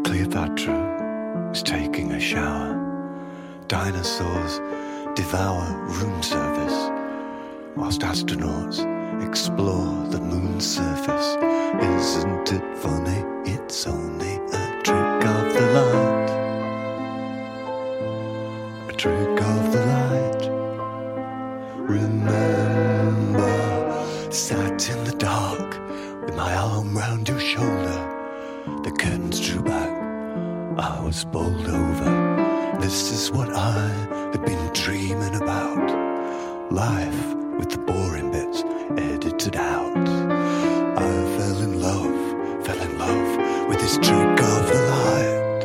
Cleopatra 0.03 1.51
is 1.53 1.63
taking 1.63 2.11
a 2.11 2.19
shower. 2.19 2.75
Dinosaurs 3.69 4.59
devour 5.15 5.73
room 5.87 6.21
service, 6.21 6.91
whilst 7.77 8.01
astronauts 8.01 8.83
explore 9.25 10.05
the 10.07 10.19
moon's 10.19 10.65
surface. 10.65 11.37
Isn't 11.81 12.51
it 12.51 12.77
funny? 12.77 13.23
It's 13.49 13.87
only 13.87 14.35
a 14.35 14.81
trick 14.83 15.25
of 15.25 15.53
the 15.53 15.61
light. 15.73 16.02
Was 31.13 31.25
bowled 31.25 31.67
over. 31.67 32.77
This 32.81 33.11
is 33.11 33.31
what 33.31 33.49
I 33.55 33.87
had 34.31 34.43
been 34.43 34.73
dreaming 34.73 35.35
about. 35.35 35.91
Life 36.71 37.35
with 37.59 37.69
the 37.69 37.77
boring 37.77 38.31
bits 38.31 38.63
edited 38.97 39.55
out. 39.55 40.07
I 40.97 41.11
fell 41.37 41.61
in 41.61 41.79
love, 41.79 42.65
fell 42.65 42.81
in 42.81 42.97
love 42.97 43.67
with 43.67 43.79
this 43.79 43.97
trick 43.97 44.39
of 44.53 44.61
the 44.71 44.81
light. 44.95 45.61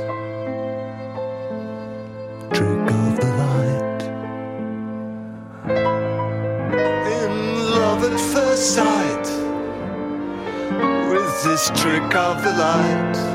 Trick 2.52 2.90
of 3.02 3.12
the 3.22 3.30
light. 3.44 4.02
In 7.22 7.32
love 7.70 8.04
at 8.04 8.20
first 8.34 8.74
sight 8.74 9.26
with 11.10 11.42
this 11.42 11.70
trick 11.80 12.14
of 12.14 12.44
the 12.44 12.52
light. 12.52 13.27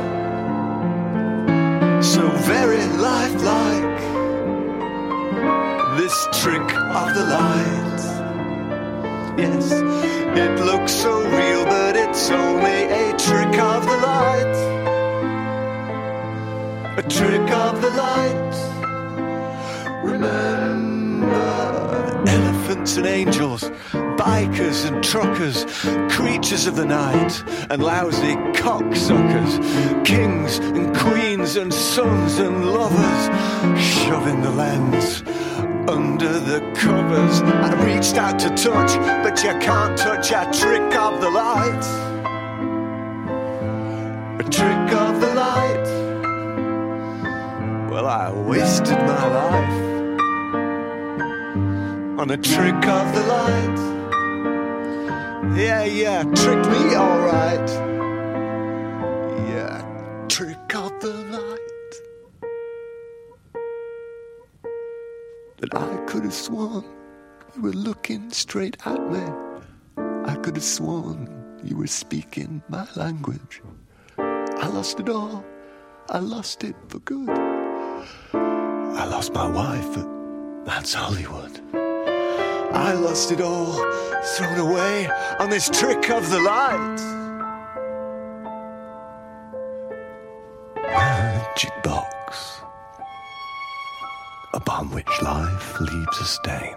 And 24.84 25.04
truckers, 25.04 25.66
creatures 26.12 26.68
of 26.68 26.76
the 26.76 26.86
night, 26.86 27.44
and 27.70 27.82
lousy 27.82 28.36
cocksuckers, 28.54 29.54
kings 30.06 30.58
and 30.60 30.96
queens 30.96 31.56
and 31.56 31.74
sons 31.74 32.40
and 32.40 32.66
lovers, 32.72 33.82
shoving 33.82 34.42
the 34.42 34.52
lens 34.52 35.24
under 35.90 36.40
the 36.40 36.60
covers. 36.76 37.42
I 37.42 37.74
reached 37.86 38.16
out 38.16 38.40
to 38.40 38.50
touch, 38.50 38.96
but 39.24 39.44
you 39.44 39.52
can't 39.60 39.98
touch 39.98 40.32
a 40.32 40.50
trick 40.58 40.96
of 40.96 41.22
the 41.22 41.30
light. 41.30 41.86
A 44.40 44.44
trick 44.50 44.94
of 44.94 45.22
the 45.22 45.34
light. 45.36 45.88
Well, 47.90 48.08
I 48.08 48.32
wasted 48.32 48.98
my 48.98 49.28
life 49.28 49.94
on 52.20 52.30
a 52.30 52.38
trick 52.38 52.88
of 52.88 53.13
straight 68.54 68.78
at 68.86 69.02
me. 69.12 69.24
I 69.98 70.36
could 70.36 70.56
have 70.58 70.64
sworn 70.64 71.28
you 71.64 71.76
were 71.76 71.88
speaking 71.88 72.62
my 72.70 72.88
language. 72.96 73.64
I 74.16 74.68
lost 74.68 75.00
it 75.00 75.10
all. 75.10 75.44
I 76.08 76.20
lost 76.20 76.64
it 76.64 76.76
for 76.88 77.00
good. 77.00 77.32
I 77.32 79.06
lost 79.06 79.34
my 79.34 79.50
wife, 79.50 79.96
but 79.96 80.08
that's 80.66 80.94
Hollywood. 80.94 81.62
I 81.74 82.94
lost 82.94 83.32
it 83.32 83.42
all, 83.42 83.74
thrown 84.36 84.60
away 84.60 85.10
on 85.40 85.50
this 85.50 85.68
trick 85.68 86.12
of 86.12 86.30
the 86.30 86.40
light. 86.40 87.00
Magic 90.76 91.74
box, 91.82 92.62
upon 94.54 94.92
which 94.92 95.22
life 95.24 95.80
leaves 95.80 96.20
a 96.20 96.26
stain, 96.26 96.76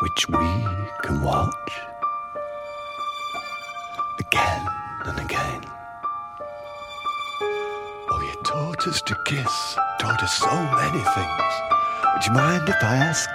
which 0.00 0.28
we 0.28 0.66
can 1.02 1.20
watch 1.22 1.72
again 4.20 4.68
and 5.06 5.18
again. 5.18 5.64
Oh, 8.10 8.20
you 8.22 8.42
taught 8.44 8.86
us 8.86 9.02
to 9.02 9.16
kiss, 9.26 9.76
taught 9.98 10.22
us 10.22 10.34
so 10.34 10.46
many 10.46 11.02
things. 11.02 11.52
Would 12.14 12.26
you 12.26 12.32
mind 12.32 12.68
if 12.68 12.82
I 12.82 12.96
ask, 12.96 13.28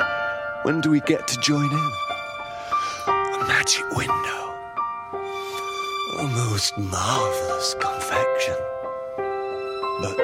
when 0.64 0.80
do 0.80 0.90
we 0.90 1.02
get 1.02 1.27
to 1.27 1.40
join 1.41 1.69
in? 1.69 1.91
A 3.07 3.45
magic 3.45 3.90
window. 3.91 4.56
A 6.19 6.27
most 6.27 6.77
marvelous 6.77 7.76
confection. 7.77 8.56
But 10.02 10.18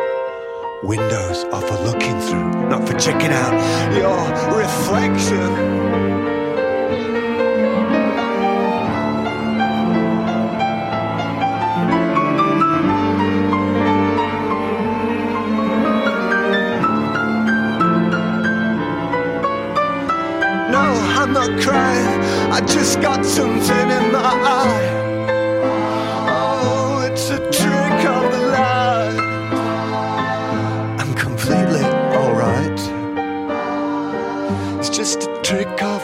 windows 0.83 1.43
are 1.51 1.61
for 1.61 1.83
looking 1.83 2.17
through, 2.21 2.69
not 2.69 2.87
for 2.87 2.97
checking 2.97 3.31
out 3.31 3.53
your 3.93 4.57
reflection. 4.57 6.08
Crying. 21.61 22.21
I 22.51 22.61
just 22.61 23.01
got 23.01 23.25
something 23.25 23.89
in 23.97 24.11
my 24.13 24.31
eye. 24.59 24.89
Oh, 26.29 27.01
it's 27.05 27.29
a 27.29 27.39
trick 27.51 28.05
of 28.05 28.31
the 28.31 28.41
light. 28.55 29.19
I'm 30.99 31.13
completely 31.15 31.83
alright. 32.15 32.79
It's 34.79 34.89
just 34.89 35.23
a 35.23 35.41
trick 35.41 35.83
of 35.83 35.98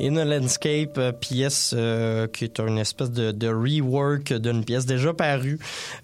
In 0.00 0.16
a 0.16 0.24
Landscape, 0.24 0.96
euh, 0.98 1.10
pièce 1.10 1.74
euh, 1.76 2.28
qui 2.28 2.44
est 2.44 2.60
une 2.60 2.78
espèce 2.78 3.10
de, 3.10 3.48
rework 3.48 4.32
d'une 4.32 4.64
pièce 4.64 4.86
déjà 4.86 5.12
parue, 5.12 5.58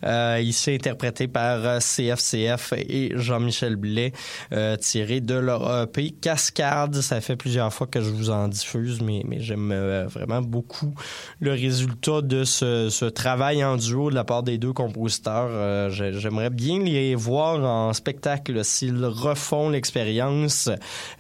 euh, 0.04 0.40
ici 0.42 0.72
interprétée 0.72 1.28
par 1.28 1.64
euh, 1.64 1.78
CFCF 1.78 2.72
et 2.76 3.12
Jean-Michel 3.14 3.76
Blais, 3.76 4.12
euh, 4.52 4.74
tiré 4.76 5.20
de 5.20 5.34
leur 5.36 5.82
EP 5.84 6.10
Cascade. 6.10 6.96
Ça 6.96 7.20
fait 7.20 7.36
plusieurs 7.36 7.72
fois 7.72 7.86
que 7.86 8.00
je 8.00 8.10
vous 8.10 8.30
en 8.30 8.48
diffuse, 8.48 9.00
mais, 9.00 9.22
j'aime 9.38 9.72
vraiment 10.12 10.42
beaucoup 10.42 10.92
le 11.38 11.52
résultat 11.52 12.20
de 12.20 12.42
ce, 12.42 13.08
travail 13.10 13.64
en 13.64 13.76
duo 13.76 14.10
de 14.10 14.16
la 14.16 14.24
part 14.24 14.42
des 14.42 14.58
deux 14.58 14.72
compositeurs. 14.72 15.90
J'ai- 15.90 16.14
J'aimerais 16.14 16.50
bien 16.50 16.80
les 16.80 17.14
voir 17.14 17.62
en 17.62 17.92
spectacle 17.92 18.64
s'ils 18.64 19.04
refont 19.04 19.68
l'expérience. 19.68 20.68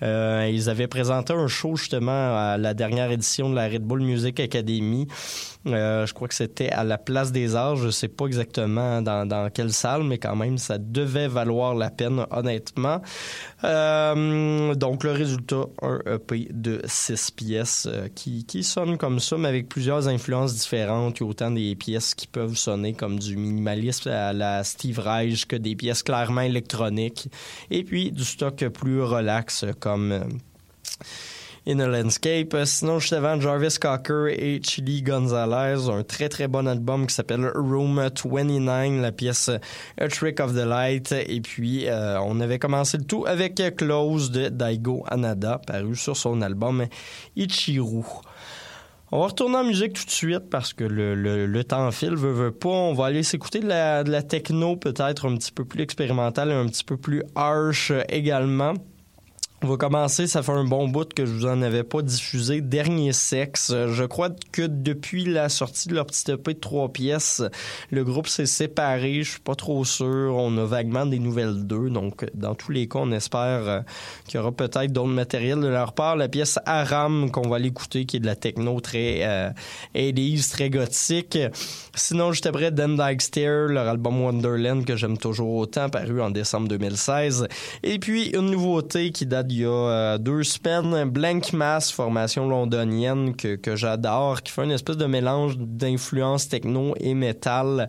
Ils 0.02 0.68
avaient 0.70 0.88
présenté 0.88 1.32
un 1.34 1.46
show 1.46 1.76
justement 1.76 2.10
à 2.36 2.56
la 2.64 2.74
dernière 2.74 3.10
édition 3.10 3.50
de 3.50 3.54
la 3.54 3.68
Red 3.68 3.82
Bull 3.82 4.00
Music 4.00 4.40
Academy. 4.40 5.06
Euh, 5.66 6.06
je 6.06 6.12
crois 6.12 6.28
que 6.28 6.34
c'était 6.34 6.70
à 6.70 6.84
la 6.84 6.98
Place 6.98 7.30
des 7.30 7.54
Arts. 7.54 7.76
Je 7.76 7.90
sais 7.90 8.08
pas 8.08 8.26
exactement 8.26 9.00
dans, 9.00 9.26
dans 9.26 9.50
quelle 9.50 9.72
salle, 9.72 10.02
mais 10.02 10.18
quand 10.18 10.36
même, 10.36 10.58
ça 10.58 10.78
devait 10.78 11.28
valoir 11.28 11.74
la 11.74 11.90
peine, 11.90 12.26
honnêtement. 12.30 13.00
Euh, 13.64 14.74
donc, 14.74 15.04
le 15.04 15.12
résultat, 15.12 15.66
un 15.82 16.00
EP 16.06 16.48
de 16.50 16.80
six 16.86 17.30
pièces 17.30 17.86
euh, 17.90 18.08
qui, 18.14 18.44
qui 18.44 18.62
sonne 18.62 18.98
comme 18.98 19.20
ça, 19.20 19.36
mais 19.38 19.48
avec 19.48 19.68
plusieurs 19.68 20.08
influences 20.08 20.54
différentes. 20.54 21.20
Il 21.20 21.22
y 21.22 21.26
a 21.26 21.28
autant 21.28 21.50
des 21.50 21.74
pièces 21.76 22.14
qui 22.14 22.26
peuvent 22.26 22.56
sonner 22.56 22.94
comme 22.94 23.18
du 23.18 23.36
minimalisme 23.36 24.10
à 24.10 24.32
la 24.32 24.64
Steve 24.64 24.98
Reich 24.98 25.46
que 25.46 25.56
des 25.56 25.76
pièces 25.76 26.02
clairement 26.02 26.42
électroniques. 26.42 27.28
Et 27.70 27.84
puis, 27.84 28.10
du 28.10 28.24
stock 28.24 28.66
plus 28.68 29.02
relax 29.02 29.64
comme... 29.80 30.24
In 31.66 31.80
a 31.80 31.86
Landscape. 31.88 32.54
Sinon, 32.66 32.98
juste 32.98 33.14
avant, 33.14 33.40
Jarvis 33.40 33.78
Cocker 33.80 34.26
et 34.28 34.60
Chili 34.62 35.00
Gonzalez, 35.00 35.88
un 35.88 36.02
très 36.02 36.28
très 36.28 36.46
bon 36.46 36.68
album 36.68 37.06
qui 37.06 37.14
s'appelle 37.14 37.50
Room 37.54 37.96
29, 37.96 39.00
la 39.00 39.12
pièce 39.12 39.50
A 39.98 40.08
Trick 40.08 40.40
of 40.40 40.52
the 40.52 40.66
Light. 40.66 41.12
Et 41.12 41.40
puis, 41.40 41.88
euh, 41.88 42.20
on 42.20 42.40
avait 42.40 42.58
commencé 42.58 42.98
le 42.98 43.04
tout 43.04 43.24
avec 43.26 43.62
Close 43.76 44.30
de 44.30 44.50
Daigo 44.50 45.04
Anada, 45.06 45.58
paru 45.66 45.96
sur 45.96 46.18
son 46.18 46.42
album 46.42 46.84
Ichiru. 47.34 48.04
On 49.10 49.20
va 49.20 49.26
retourner 49.28 49.56
en 49.56 49.64
musique 49.64 49.94
tout 49.94 50.04
de 50.04 50.10
suite 50.10 50.50
parce 50.50 50.74
que 50.74 50.84
le, 50.84 51.14
le, 51.14 51.64
temps 51.64 51.90
file, 51.92 52.14
veut, 52.16 52.32
veut 52.32 52.52
pas. 52.52 52.68
On 52.68 52.92
va 52.92 53.06
aller 53.06 53.22
s'écouter 53.22 53.60
de 53.60 53.68
la, 53.68 54.04
de 54.04 54.10
la 54.10 54.22
techno 54.22 54.76
peut-être 54.76 55.26
un 55.26 55.36
petit 55.36 55.52
peu 55.52 55.64
plus 55.64 55.82
expérimentale 55.82 56.50
et 56.50 56.54
un 56.54 56.66
petit 56.66 56.84
peu 56.84 56.98
plus 56.98 57.22
harsh 57.34 57.90
également. 58.10 58.74
On 59.64 59.66
va 59.66 59.78
commencer, 59.78 60.26
ça 60.26 60.42
fait 60.42 60.52
un 60.52 60.64
bon 60.64 60.88
bout 60.88 61.14
que 61.14 61.24
je 61.24 61.32
vous 61.32 61.46
en 61.46 61.62
avais 61.62 61.84
pas 61.84 62.02
diffusé. 62.02 62.60
Dernier 62.60 63.14
sexe. 63.14 63.70
Euh, 63.70 63.94
Je 63.94 64.04
crois 64.04 64.28
que 64.52 64.60
depuis 64.60 65.24
la 65.24 65.48
sortie 65.48 65.88
de 65.88 65.94
leur 65.94 66.04
petit 66.04 66.30
EP 66.30 66.52
de 66.52 66.58
trois 66.58 66.92
pièces, 66.92 67.42
le 67.90 68.04
groupe 68.04 68.28
s'est 68.28 68.44
séparé. 68.44 69.22
Je 69.22 69.30
suis 69.30 69.40
pas 69.40 69.54
trop 69.54 69.82
sûr. 69.86 70.34
On 70.36 70.58
a 70.58 70.66
vaguement 70.66 71.06
des 71.06 71.18
nouvelles 71.18 71.66
d'eux. 71.66 71.88
Donc, 71.88 72.26
dans 72.34 72.54
tous 72.54 72.72
les 72.72 72.88
cas, 72.88 72.98
on 72.98 73.12
espère 73.12 73.66
euh, 73.66 73.80
qu'il 74.26 74.38
y 74.38 74.42
aura 74.42 74.52
peut-être 74.52 74.92
d'autres 74.92 75.08
matériels 75.08 75.60
de 75.60 75.68
leur 75.68 75.94
part. 75.94 76.16
La 76.16 76.28
pièce 76.28 76.58
Aram 76.66 77.30
qu'on 77.30 77.48
va 77.48 77.58
l'écouter, 77.58 78.04
qui 78.04 78.18
est 78.18 78.20
de 78.20 78.26
la 78.26 78.36
techno 78.36 78.78
très 78.80 79.20
euh, 79.22 79.48
80s, 79.94 80.50
très 80.50 80.68
gothique. 80.68 81.38
Sinon, 81.96 82.32
juste 82.32 82.46
après, 82.46 82.72
Dan 82.72 82.96
leur 82.96 83.88
album 83.88 84.22
Wonderland 84.22 84.84
que 84.84 84.96
j'aime 84.96 85.16
toujours 85.16 85.54
autant, 85.54 85.88
paru 85.88 86.20
en 86.20 86.30
décembre 86.30 86.66
2016. 86.68 87.46
Et 87.82 87.98
puis, 87.98 88.30
une 88.30 88.50
nouveauté 88.50 89.12
qui 89.12 89.26
date 89.26 89.46
d'il 89.46 89.60
y 89.60 89.64
a 89.64 89.68
euh, 89.68 90.18
deux 90.18 90.42
semaines, 90.42 91.08
Blank 91.08 91.52
Mass, 91.52 91.92
formation 91.92 92.48
londonienne 92.48 93.36
que, 93.36 93.54
que 93.54 93.76
j'adore, 93.76 94.42
qui 94.42 94.52
fait 94.52 94.64
une 94.64 94.72
espèce 94.72 94.96
de 94.96 95.06
mélange 95.06 95.56
d'influence 95.58 96.48
techno 96.48 96.94
et 96.98 97.14
métal, 97.14 97.88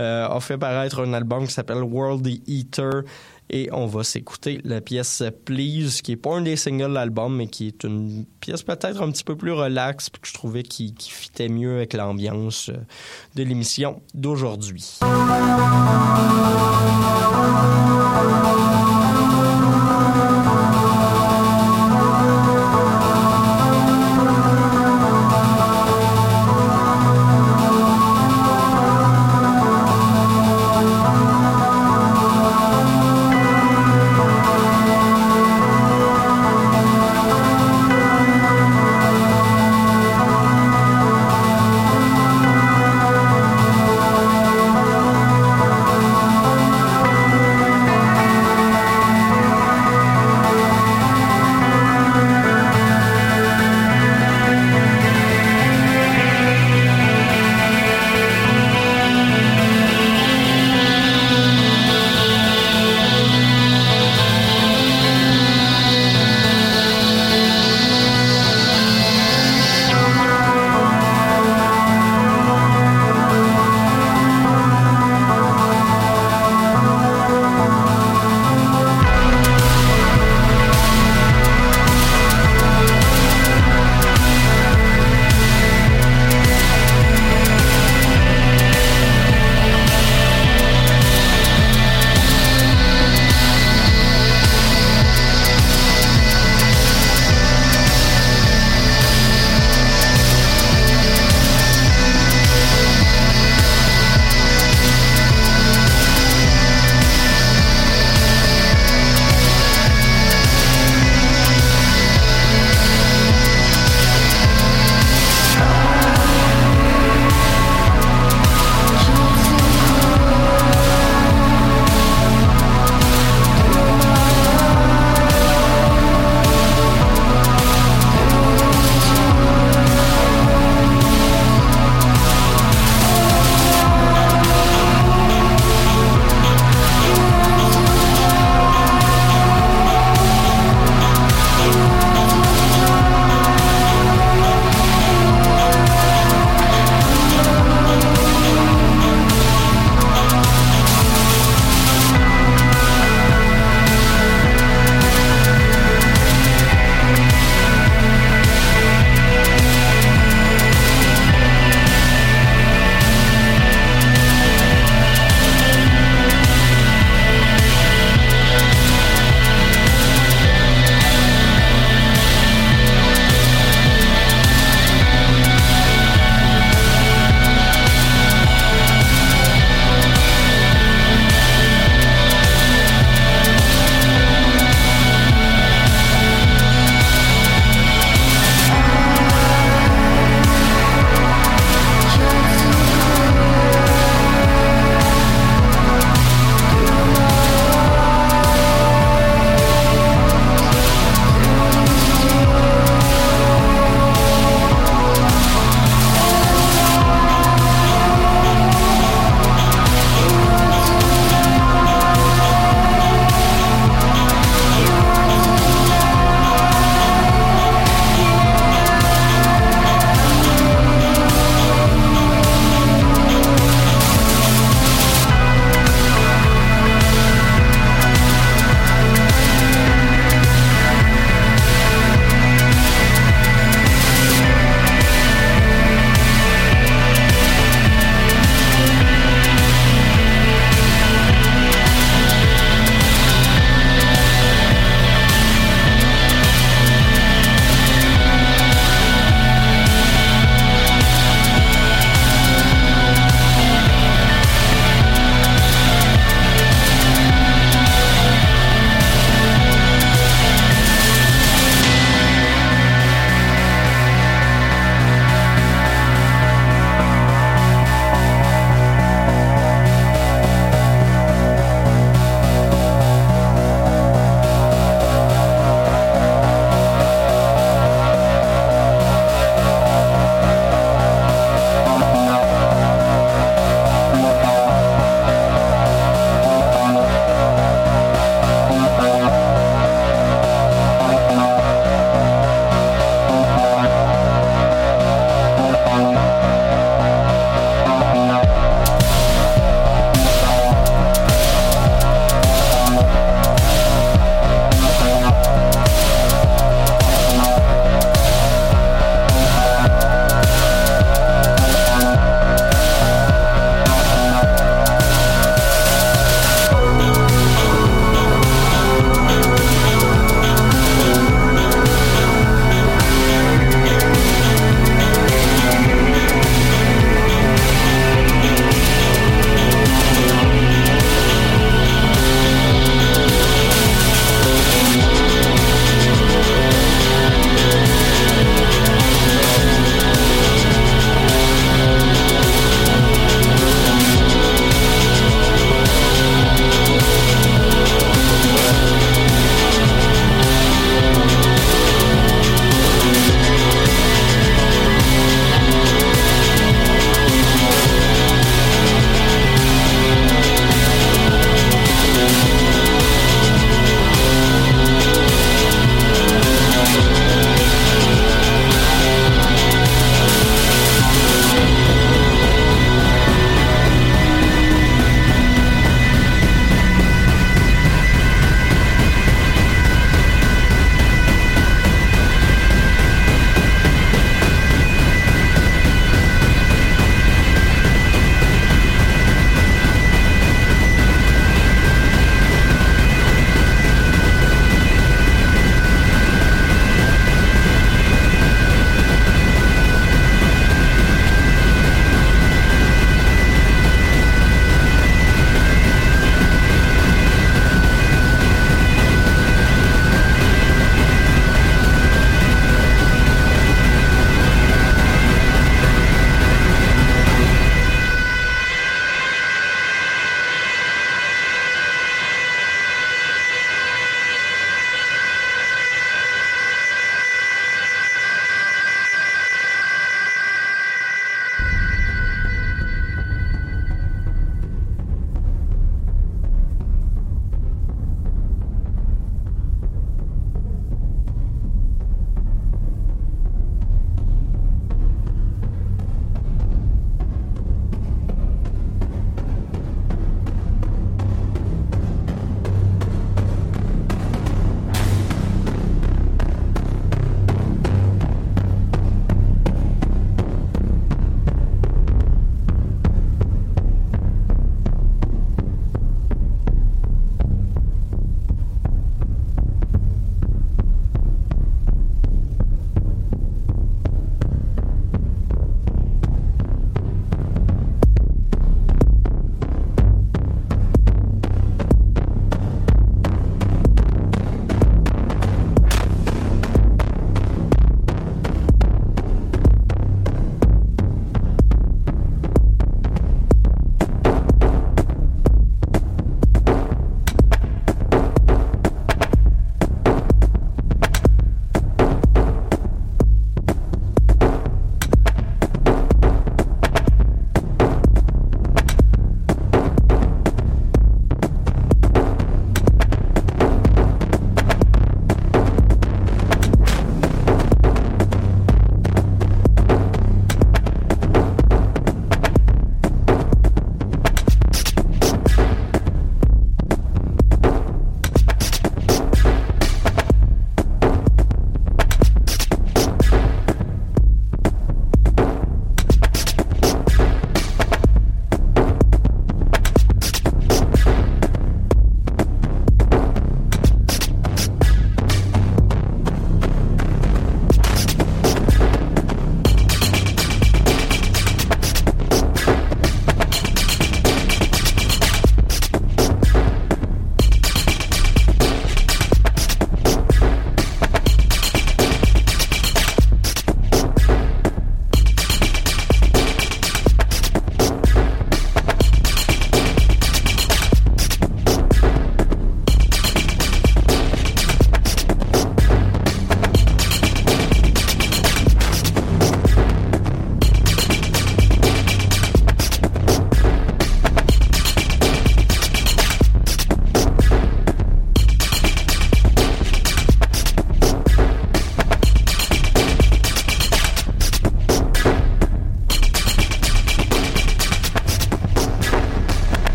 euh, 0.00 0.28
a 0.28 0.40
fait 0.40 0.58
paraître 0.58 1.00
un 1.00 1.14
album 1.14 1.46
qui 1.46 1.52
s'appelle 1.52 1.82
World 1.82 2.26
Eater. 2.46 3.04
Et 3.50 3.68
on 3.72 3.86
va 3.86 4.02
s'écouter 4.02 4.60
la 4.64 4.80
pièce 4.80 5.22
Please, 5.44 6.02
qui 6.02 6.12
est 6.12 6.16
pas 6.16 6.34
un 6.36 6.42
des 6.42 6.56
singles 6.56 6.88
de 6.88 6.94
l'album, 6.94 7.36
mais 7.36 7.46
qui 7.46 7.68
est 7.68 7.84
une 7.84 8.24
pièce 8.40 8.62
peut-être 8.62 9.02
un 9.02 9.10
petit 9.10 9.24
peu 9.24 9.36
plus 9.36 9.52
relaxe, 9.52 10.10
puis 10.10 10.20
que 10.20 10.28
je 10.28 10.34
trouvais 10.34 10.62
qui, 10.62 10.94
qui 10.94 11.10
fitait 11.10 11.48
mieux 11.48 11.76
avec 11.76 11.92
l'ambiance 11.92 12.70
euh, 12.70 12.76
de 13.34 13.42
l'émission 13.42 14.02
d'aujourd'hui. 14.14 14.98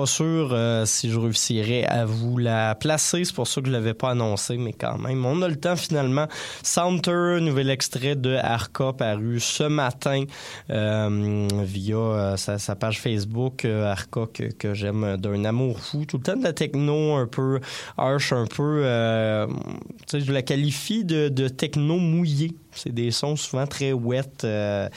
Pas 0.00 0.06
sûr 0.06 0.48
euh, 0.52 0.86
si 0.86 1.10
je 1.10 1.18
réussirais 1.18 1.84
à 1.84 2.06
vous 2.06 2.38
la 2.38 2.74
placer. 2.74 3.22
C'est 3.22 3.34
pour 3.34 3.46
ça 3.46 3.60
que 3.60 3.66
je 3.66 3.72
l'avais 3.72 3.92
pas 3.92 4.12
annoncé, 4.12 4.56
mais 4.56 4.72
quand 4.72 4.96
même. 4.96 5.26
On 5.26 5.42
a 5.42 5.48
le 5.48 5.56
temps 5.56 5.76
finalement. 5.76 6.26
Soundter, 6.62 7.38
nouvel 7.42 7.68
extrait 7.68 8.16
de 8.16 8.34
Arca 8.34 8.94
paru 8.94 9.40
ce 9.40 9.64
matin 9.64 10.24
euh, 10.70 11.48
via 11.62 11.96
euh, 11.96 12.36
sa, 12.38 12.76
page 12.76 12.98
Facebook. 12.98 13.66
Arca 13.66 14.22
que, 14.32 14.44
que 14.44 14.72
j'aime 14.72 15.18
d'un 15.18 15.44
amour 15.44 15.78
fou. 15.80 16.06
Tout 16.06 16.16
le 16.16 16.22
temps 16.22 16.36
de 16.36 16.44
la 16.44 16.54
techno 16.54 17.16
un 17.16 17.26
peu 17.26 17.60
harsh, 17.98 18.32
un 18.32 18.46
peu... 18.46 19.46
je 20.18 20.32
la 20.32 20.42
qualifie 20.42 21.04
de, 21.04 21.48
techno 21.48 21.96
mouillé. 21.98 22.52
C'est 22.72 22.92
des 22.94 23.10
sons 23.10 23.36
souvent 23.36 23.66
très 23.66 23.92
wet. 23.92 24.24
euh, 24.44 24.88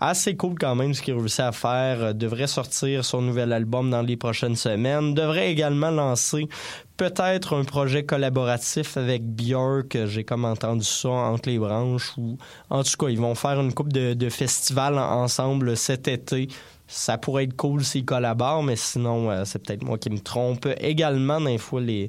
assez 0.00 0.36
cool 0.36 0.54
quand 0.58 0.74
même 0.74 0.94
ce 0.94 1.02
qu'il 1.02 1.14
réussit 1.14 1.40
à 1.40 1.52
faire. 1.52 2.02
Euh, 2.02 2.12
devrait 2.12 2.46
sortir 2.46 3.04
son 3.04 3.22
nouvel 3.22 3.52
album 3.52 3.90
dans 3.90 4.02
les 4.02 4.16
prochaines 4.16 4.56
semaines. 4.56 5.14
Devrait 5.14 5.50
également 5.50 5.90
lancer 5.90 6.48
peut-être 6.96 7.54
un 7.56 7.64
projet 7.64 8.04
collaboratif 8.04 8.96
avec 8.96 9.22
Björk. 9.24 10.06
J'ai 10.06 10.24
comme 10.24 10.44
entendu 10.44 10.84
ça 10.84 11.08
entre 11.10 11.48
les 11.48 11.58
branches. 11.58 12.12
Ou 12.16 12.36
en 12.70 12.82
tout 12.82 12.96
cas, 12.98 13.08
ils 13.08 13.18
vont 13.20 13.34
faire 13.34 13.60
une 13.60 13.72
coupe 13.72 13.92
de, 13.92 14.14
de 14.14 14.28
festivals 14.28 14.98
en- 14.98 15.22
ensemble 15.22 15.76
cet 15.76 16.08
été. 16.08 16.48
Ça 16.90 17.18
pourrait 17.18 17.44
être 17.44 17.54
cool 17.54 17.84
s'ils 17.84 18.06
collaborent, 18.06 18.62
mais 18.62 18.74
sinon, 18.74 19.30
euh, 19.30 19.44
c'est 19.44 19.58
peut-être 19.58 19.84
moi 19.84 19.98
qui 19.98 20.08
me 20.08 20.18
trompe. 20.18 20.66
Également, 20.80 21.38
des 21.38 21.58
fois, 21.58 21.82
les 21.82 22.08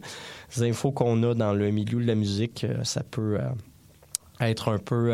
infos 0.61 0.91
qu'on 0.91 1.21
a 1.23 1.33
dans 1.33 1.53
le 1.53 1.69
milieu 1.69 2.01
de 2.01 2.07
la 2.07 2.15
musique, 2.15 2.63
euh, 2.63 2.85
ça 2.85 3.03
peut 3.03 3.37
euh, 3.41 3.49
être 4.39 4.69
un 4.69 4.77
peu 4.77 5.13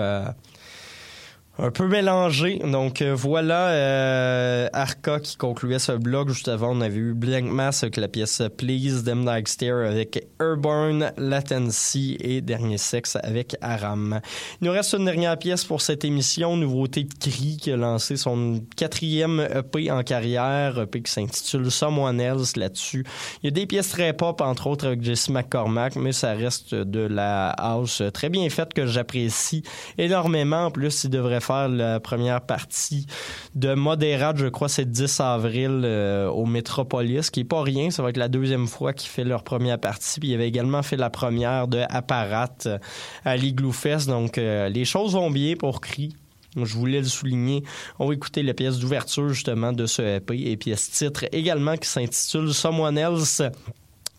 un 1.57 1.71
peu 1.71 1.87
mélangé. 1.87 2.59
Donc 2.59 3.01
euh, 3.01 3.15
voilà 3.15 3.69
euh, 3.69 4.67
Arca 4.73 5.19
qui 5.19 5.37
concluait 5.37 5.79
ce 5.79 5.93
blog. 5.93 6.29
Juste 6.29 6.47
avant, 6.47 6.75
on 6.75 6.81
avait 6.81 6.97
eu 6.97 7.13
Blank 7.13 7.45
Mass 7.45 7.83
avec 7.83 7.97
la 7.97 8.07
pièce 8.07 8.41
Please, 8.57 9.03
Them 9.03 9.25
Like 9.25 9.47
Stare 9.47 9.85
avec 9.85 10.27
Airborne, 10.39 11.11
Latency 11.17 12.17
et 12.19 12.41
Dernier 12.41 12.77
Sexe 12.77 13.17
avec 13.23 13.55
Aram. 13.61 14.19
Il 14.61 14.67
nous 14.67 14.73
reste 14.73 14.93
une 14.93 15.05
dernière 15.05 15.37
pièce 15.37 15.63
pour 15.63 15.81
cette 15.81 16.03
émission. 16.03 16.57
Nouveauté 16.57 17.03
de 17.03 17.13
Cri 17.13 17.57
qui 17.57 17.71
a 17.71 17.77
lancé 17.77 18.17
son 18.17 18.61
quatrième 18.75 19.47
EP 19.53 19.91
en 19.91 20.03
carrière, 20.03 20.81
EP 20.81 21.01
qui 21.01 21.11
s'intitule 21.11 21.71
Someone 21.71 22.19
Else 22.19 22.57
là-dessus. 22.57 23.05
Il 23.41 23.45
y 23.45 23.49
a 23.49 23.51
des 23.51 23.65
pièces 23.65 23.89
très 23.89 24.13
pop, 24.13 24.41
entre 24.41 24.67
autres 24.67 24.87
avec 24.87 25.03
Jesse 25.03 25.29
McCormack, 25.29 25.95
mais 25.95 26.11
ça 26.11 26.33
reste 26.33 26.75
de 26.75 26.99
la 26.99 27.49
house 27.49 28.01
très 28.13 28.29
bien 28.29 28.49
faite 28.49 28.73
que 28.73 28.85
j'apprécie 28.85 29.63
énormément. 29.97 30.65
En 30.65 30.71
plus, 30.71 31.05
il 31.05 31.09
devrait 31.09 31.39
faire 31.45 31.69
la 31.69 31.99
première 31.99 32.41
partie 32.41 33.05
de 33.53 33.73
Modérate, 33.73 34.37
je 34.37 34.47
crois, 34.47 34.69
c'est 34.69 34.83
le 34.83 34.91
10 34.91 35.19
avril 35.19 35.81
euh, 35.83 36.27
au 36.27 36.45
Metropolis, 36.45 37.29
qui 37.29 37.41
est 37.41 37.45
pas 37.45 37.61
rien. 37.61 37.91
Ça 37.91 38.03
va 38.03 38.09
être 38.09 38.17
la 38.17 38.27
deuxième 38.27 38.67
fois 38.67 38.93
qu'il 38.93 39.09
fait 39.09 39.23
leur 39.23 39.43
première 39.43 39.79
partie. 39.79 40.19
Puis 40.19 40.29
il 40.29 40.33
avait 40.33 40.47
également 40.47 40.83
fait 40.83 40.97
la 40.97 41.09
première 41.09 41.67
de 41.67 41.81
Apparat 41.89 42.55
euh, 42.65 42.77
à 43.23 43.37
l'Igloo 43.37 43.71
Fest. 43.71 44.07
Donc, 44.07 44.37
euh, 44.37 44.69
les 44.69 44.85
choses 44.85 45.13
vont 45.13 45.31
bien 45.31 45.55
pour 45.55 45.81
Cri. 45.81 46.15
Je 46.55 46.73
voulais 46.73 46.99
le 46.99 47.05
souligner. 47.05 47.63
On 47.99 48.07
va 48.07 48.13
écouter 48.13 48.41
la 48.41 48.53
pièce 48.53 48.79
d'ouverture 48.79 49.27
justement 49.29 49.73
de 49.73 49.85
ce 49.85 50.01
EP 50.01 50.51
et 50.51 50.55
pièce 50.55 50.89
titre 50.89 51.25
également 51.33 51.75
qui 51.75 51.89
s'intitule 51.89 52.53
Someone 52.53 52.97
Else. 52.97 53.41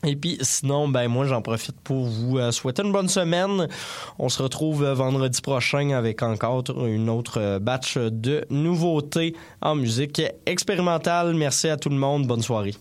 Et 0.06 0.14
puis 0.14 0.38
sinon, 0.40 0.88
ben 0.88 1.08
moi 1.08 1.26
j'en 1.26 1.42
profite 1.42 1.80
pour 1.80 2.04
vous 2.04 2.38
euh, 2.38 2.52
souhaiter 2.52 2.82
une 2.82 2.92
bonne 2.92 3.08
semaine. 3.08 3.68
On 4.18 4.28
se 4.28 4.40
retrouve 4.40 4.84
euh, 4.84 4.94
vendredi 4.94 5.40
prochain 5.40 5.90
avec 5.90 6.22
encore 6.22 6.62
une 6.86 7.10
autre 7.10 7.40
euh, 7.40 7.58
batch 7.58 7.98
de 7.98 8.44
nouveautés 8.48 9.34
en 9.60 9.74
musique 9.74 10.22
expérimentale. 10.46 11.34
Merci 11.34 11.68
à 11.68 11.76
tout 11.76 11.88
le 11.88 11.96
monde. 11.96 12.26
Bonne 12.26 12.42
soirée. 12.42 12.74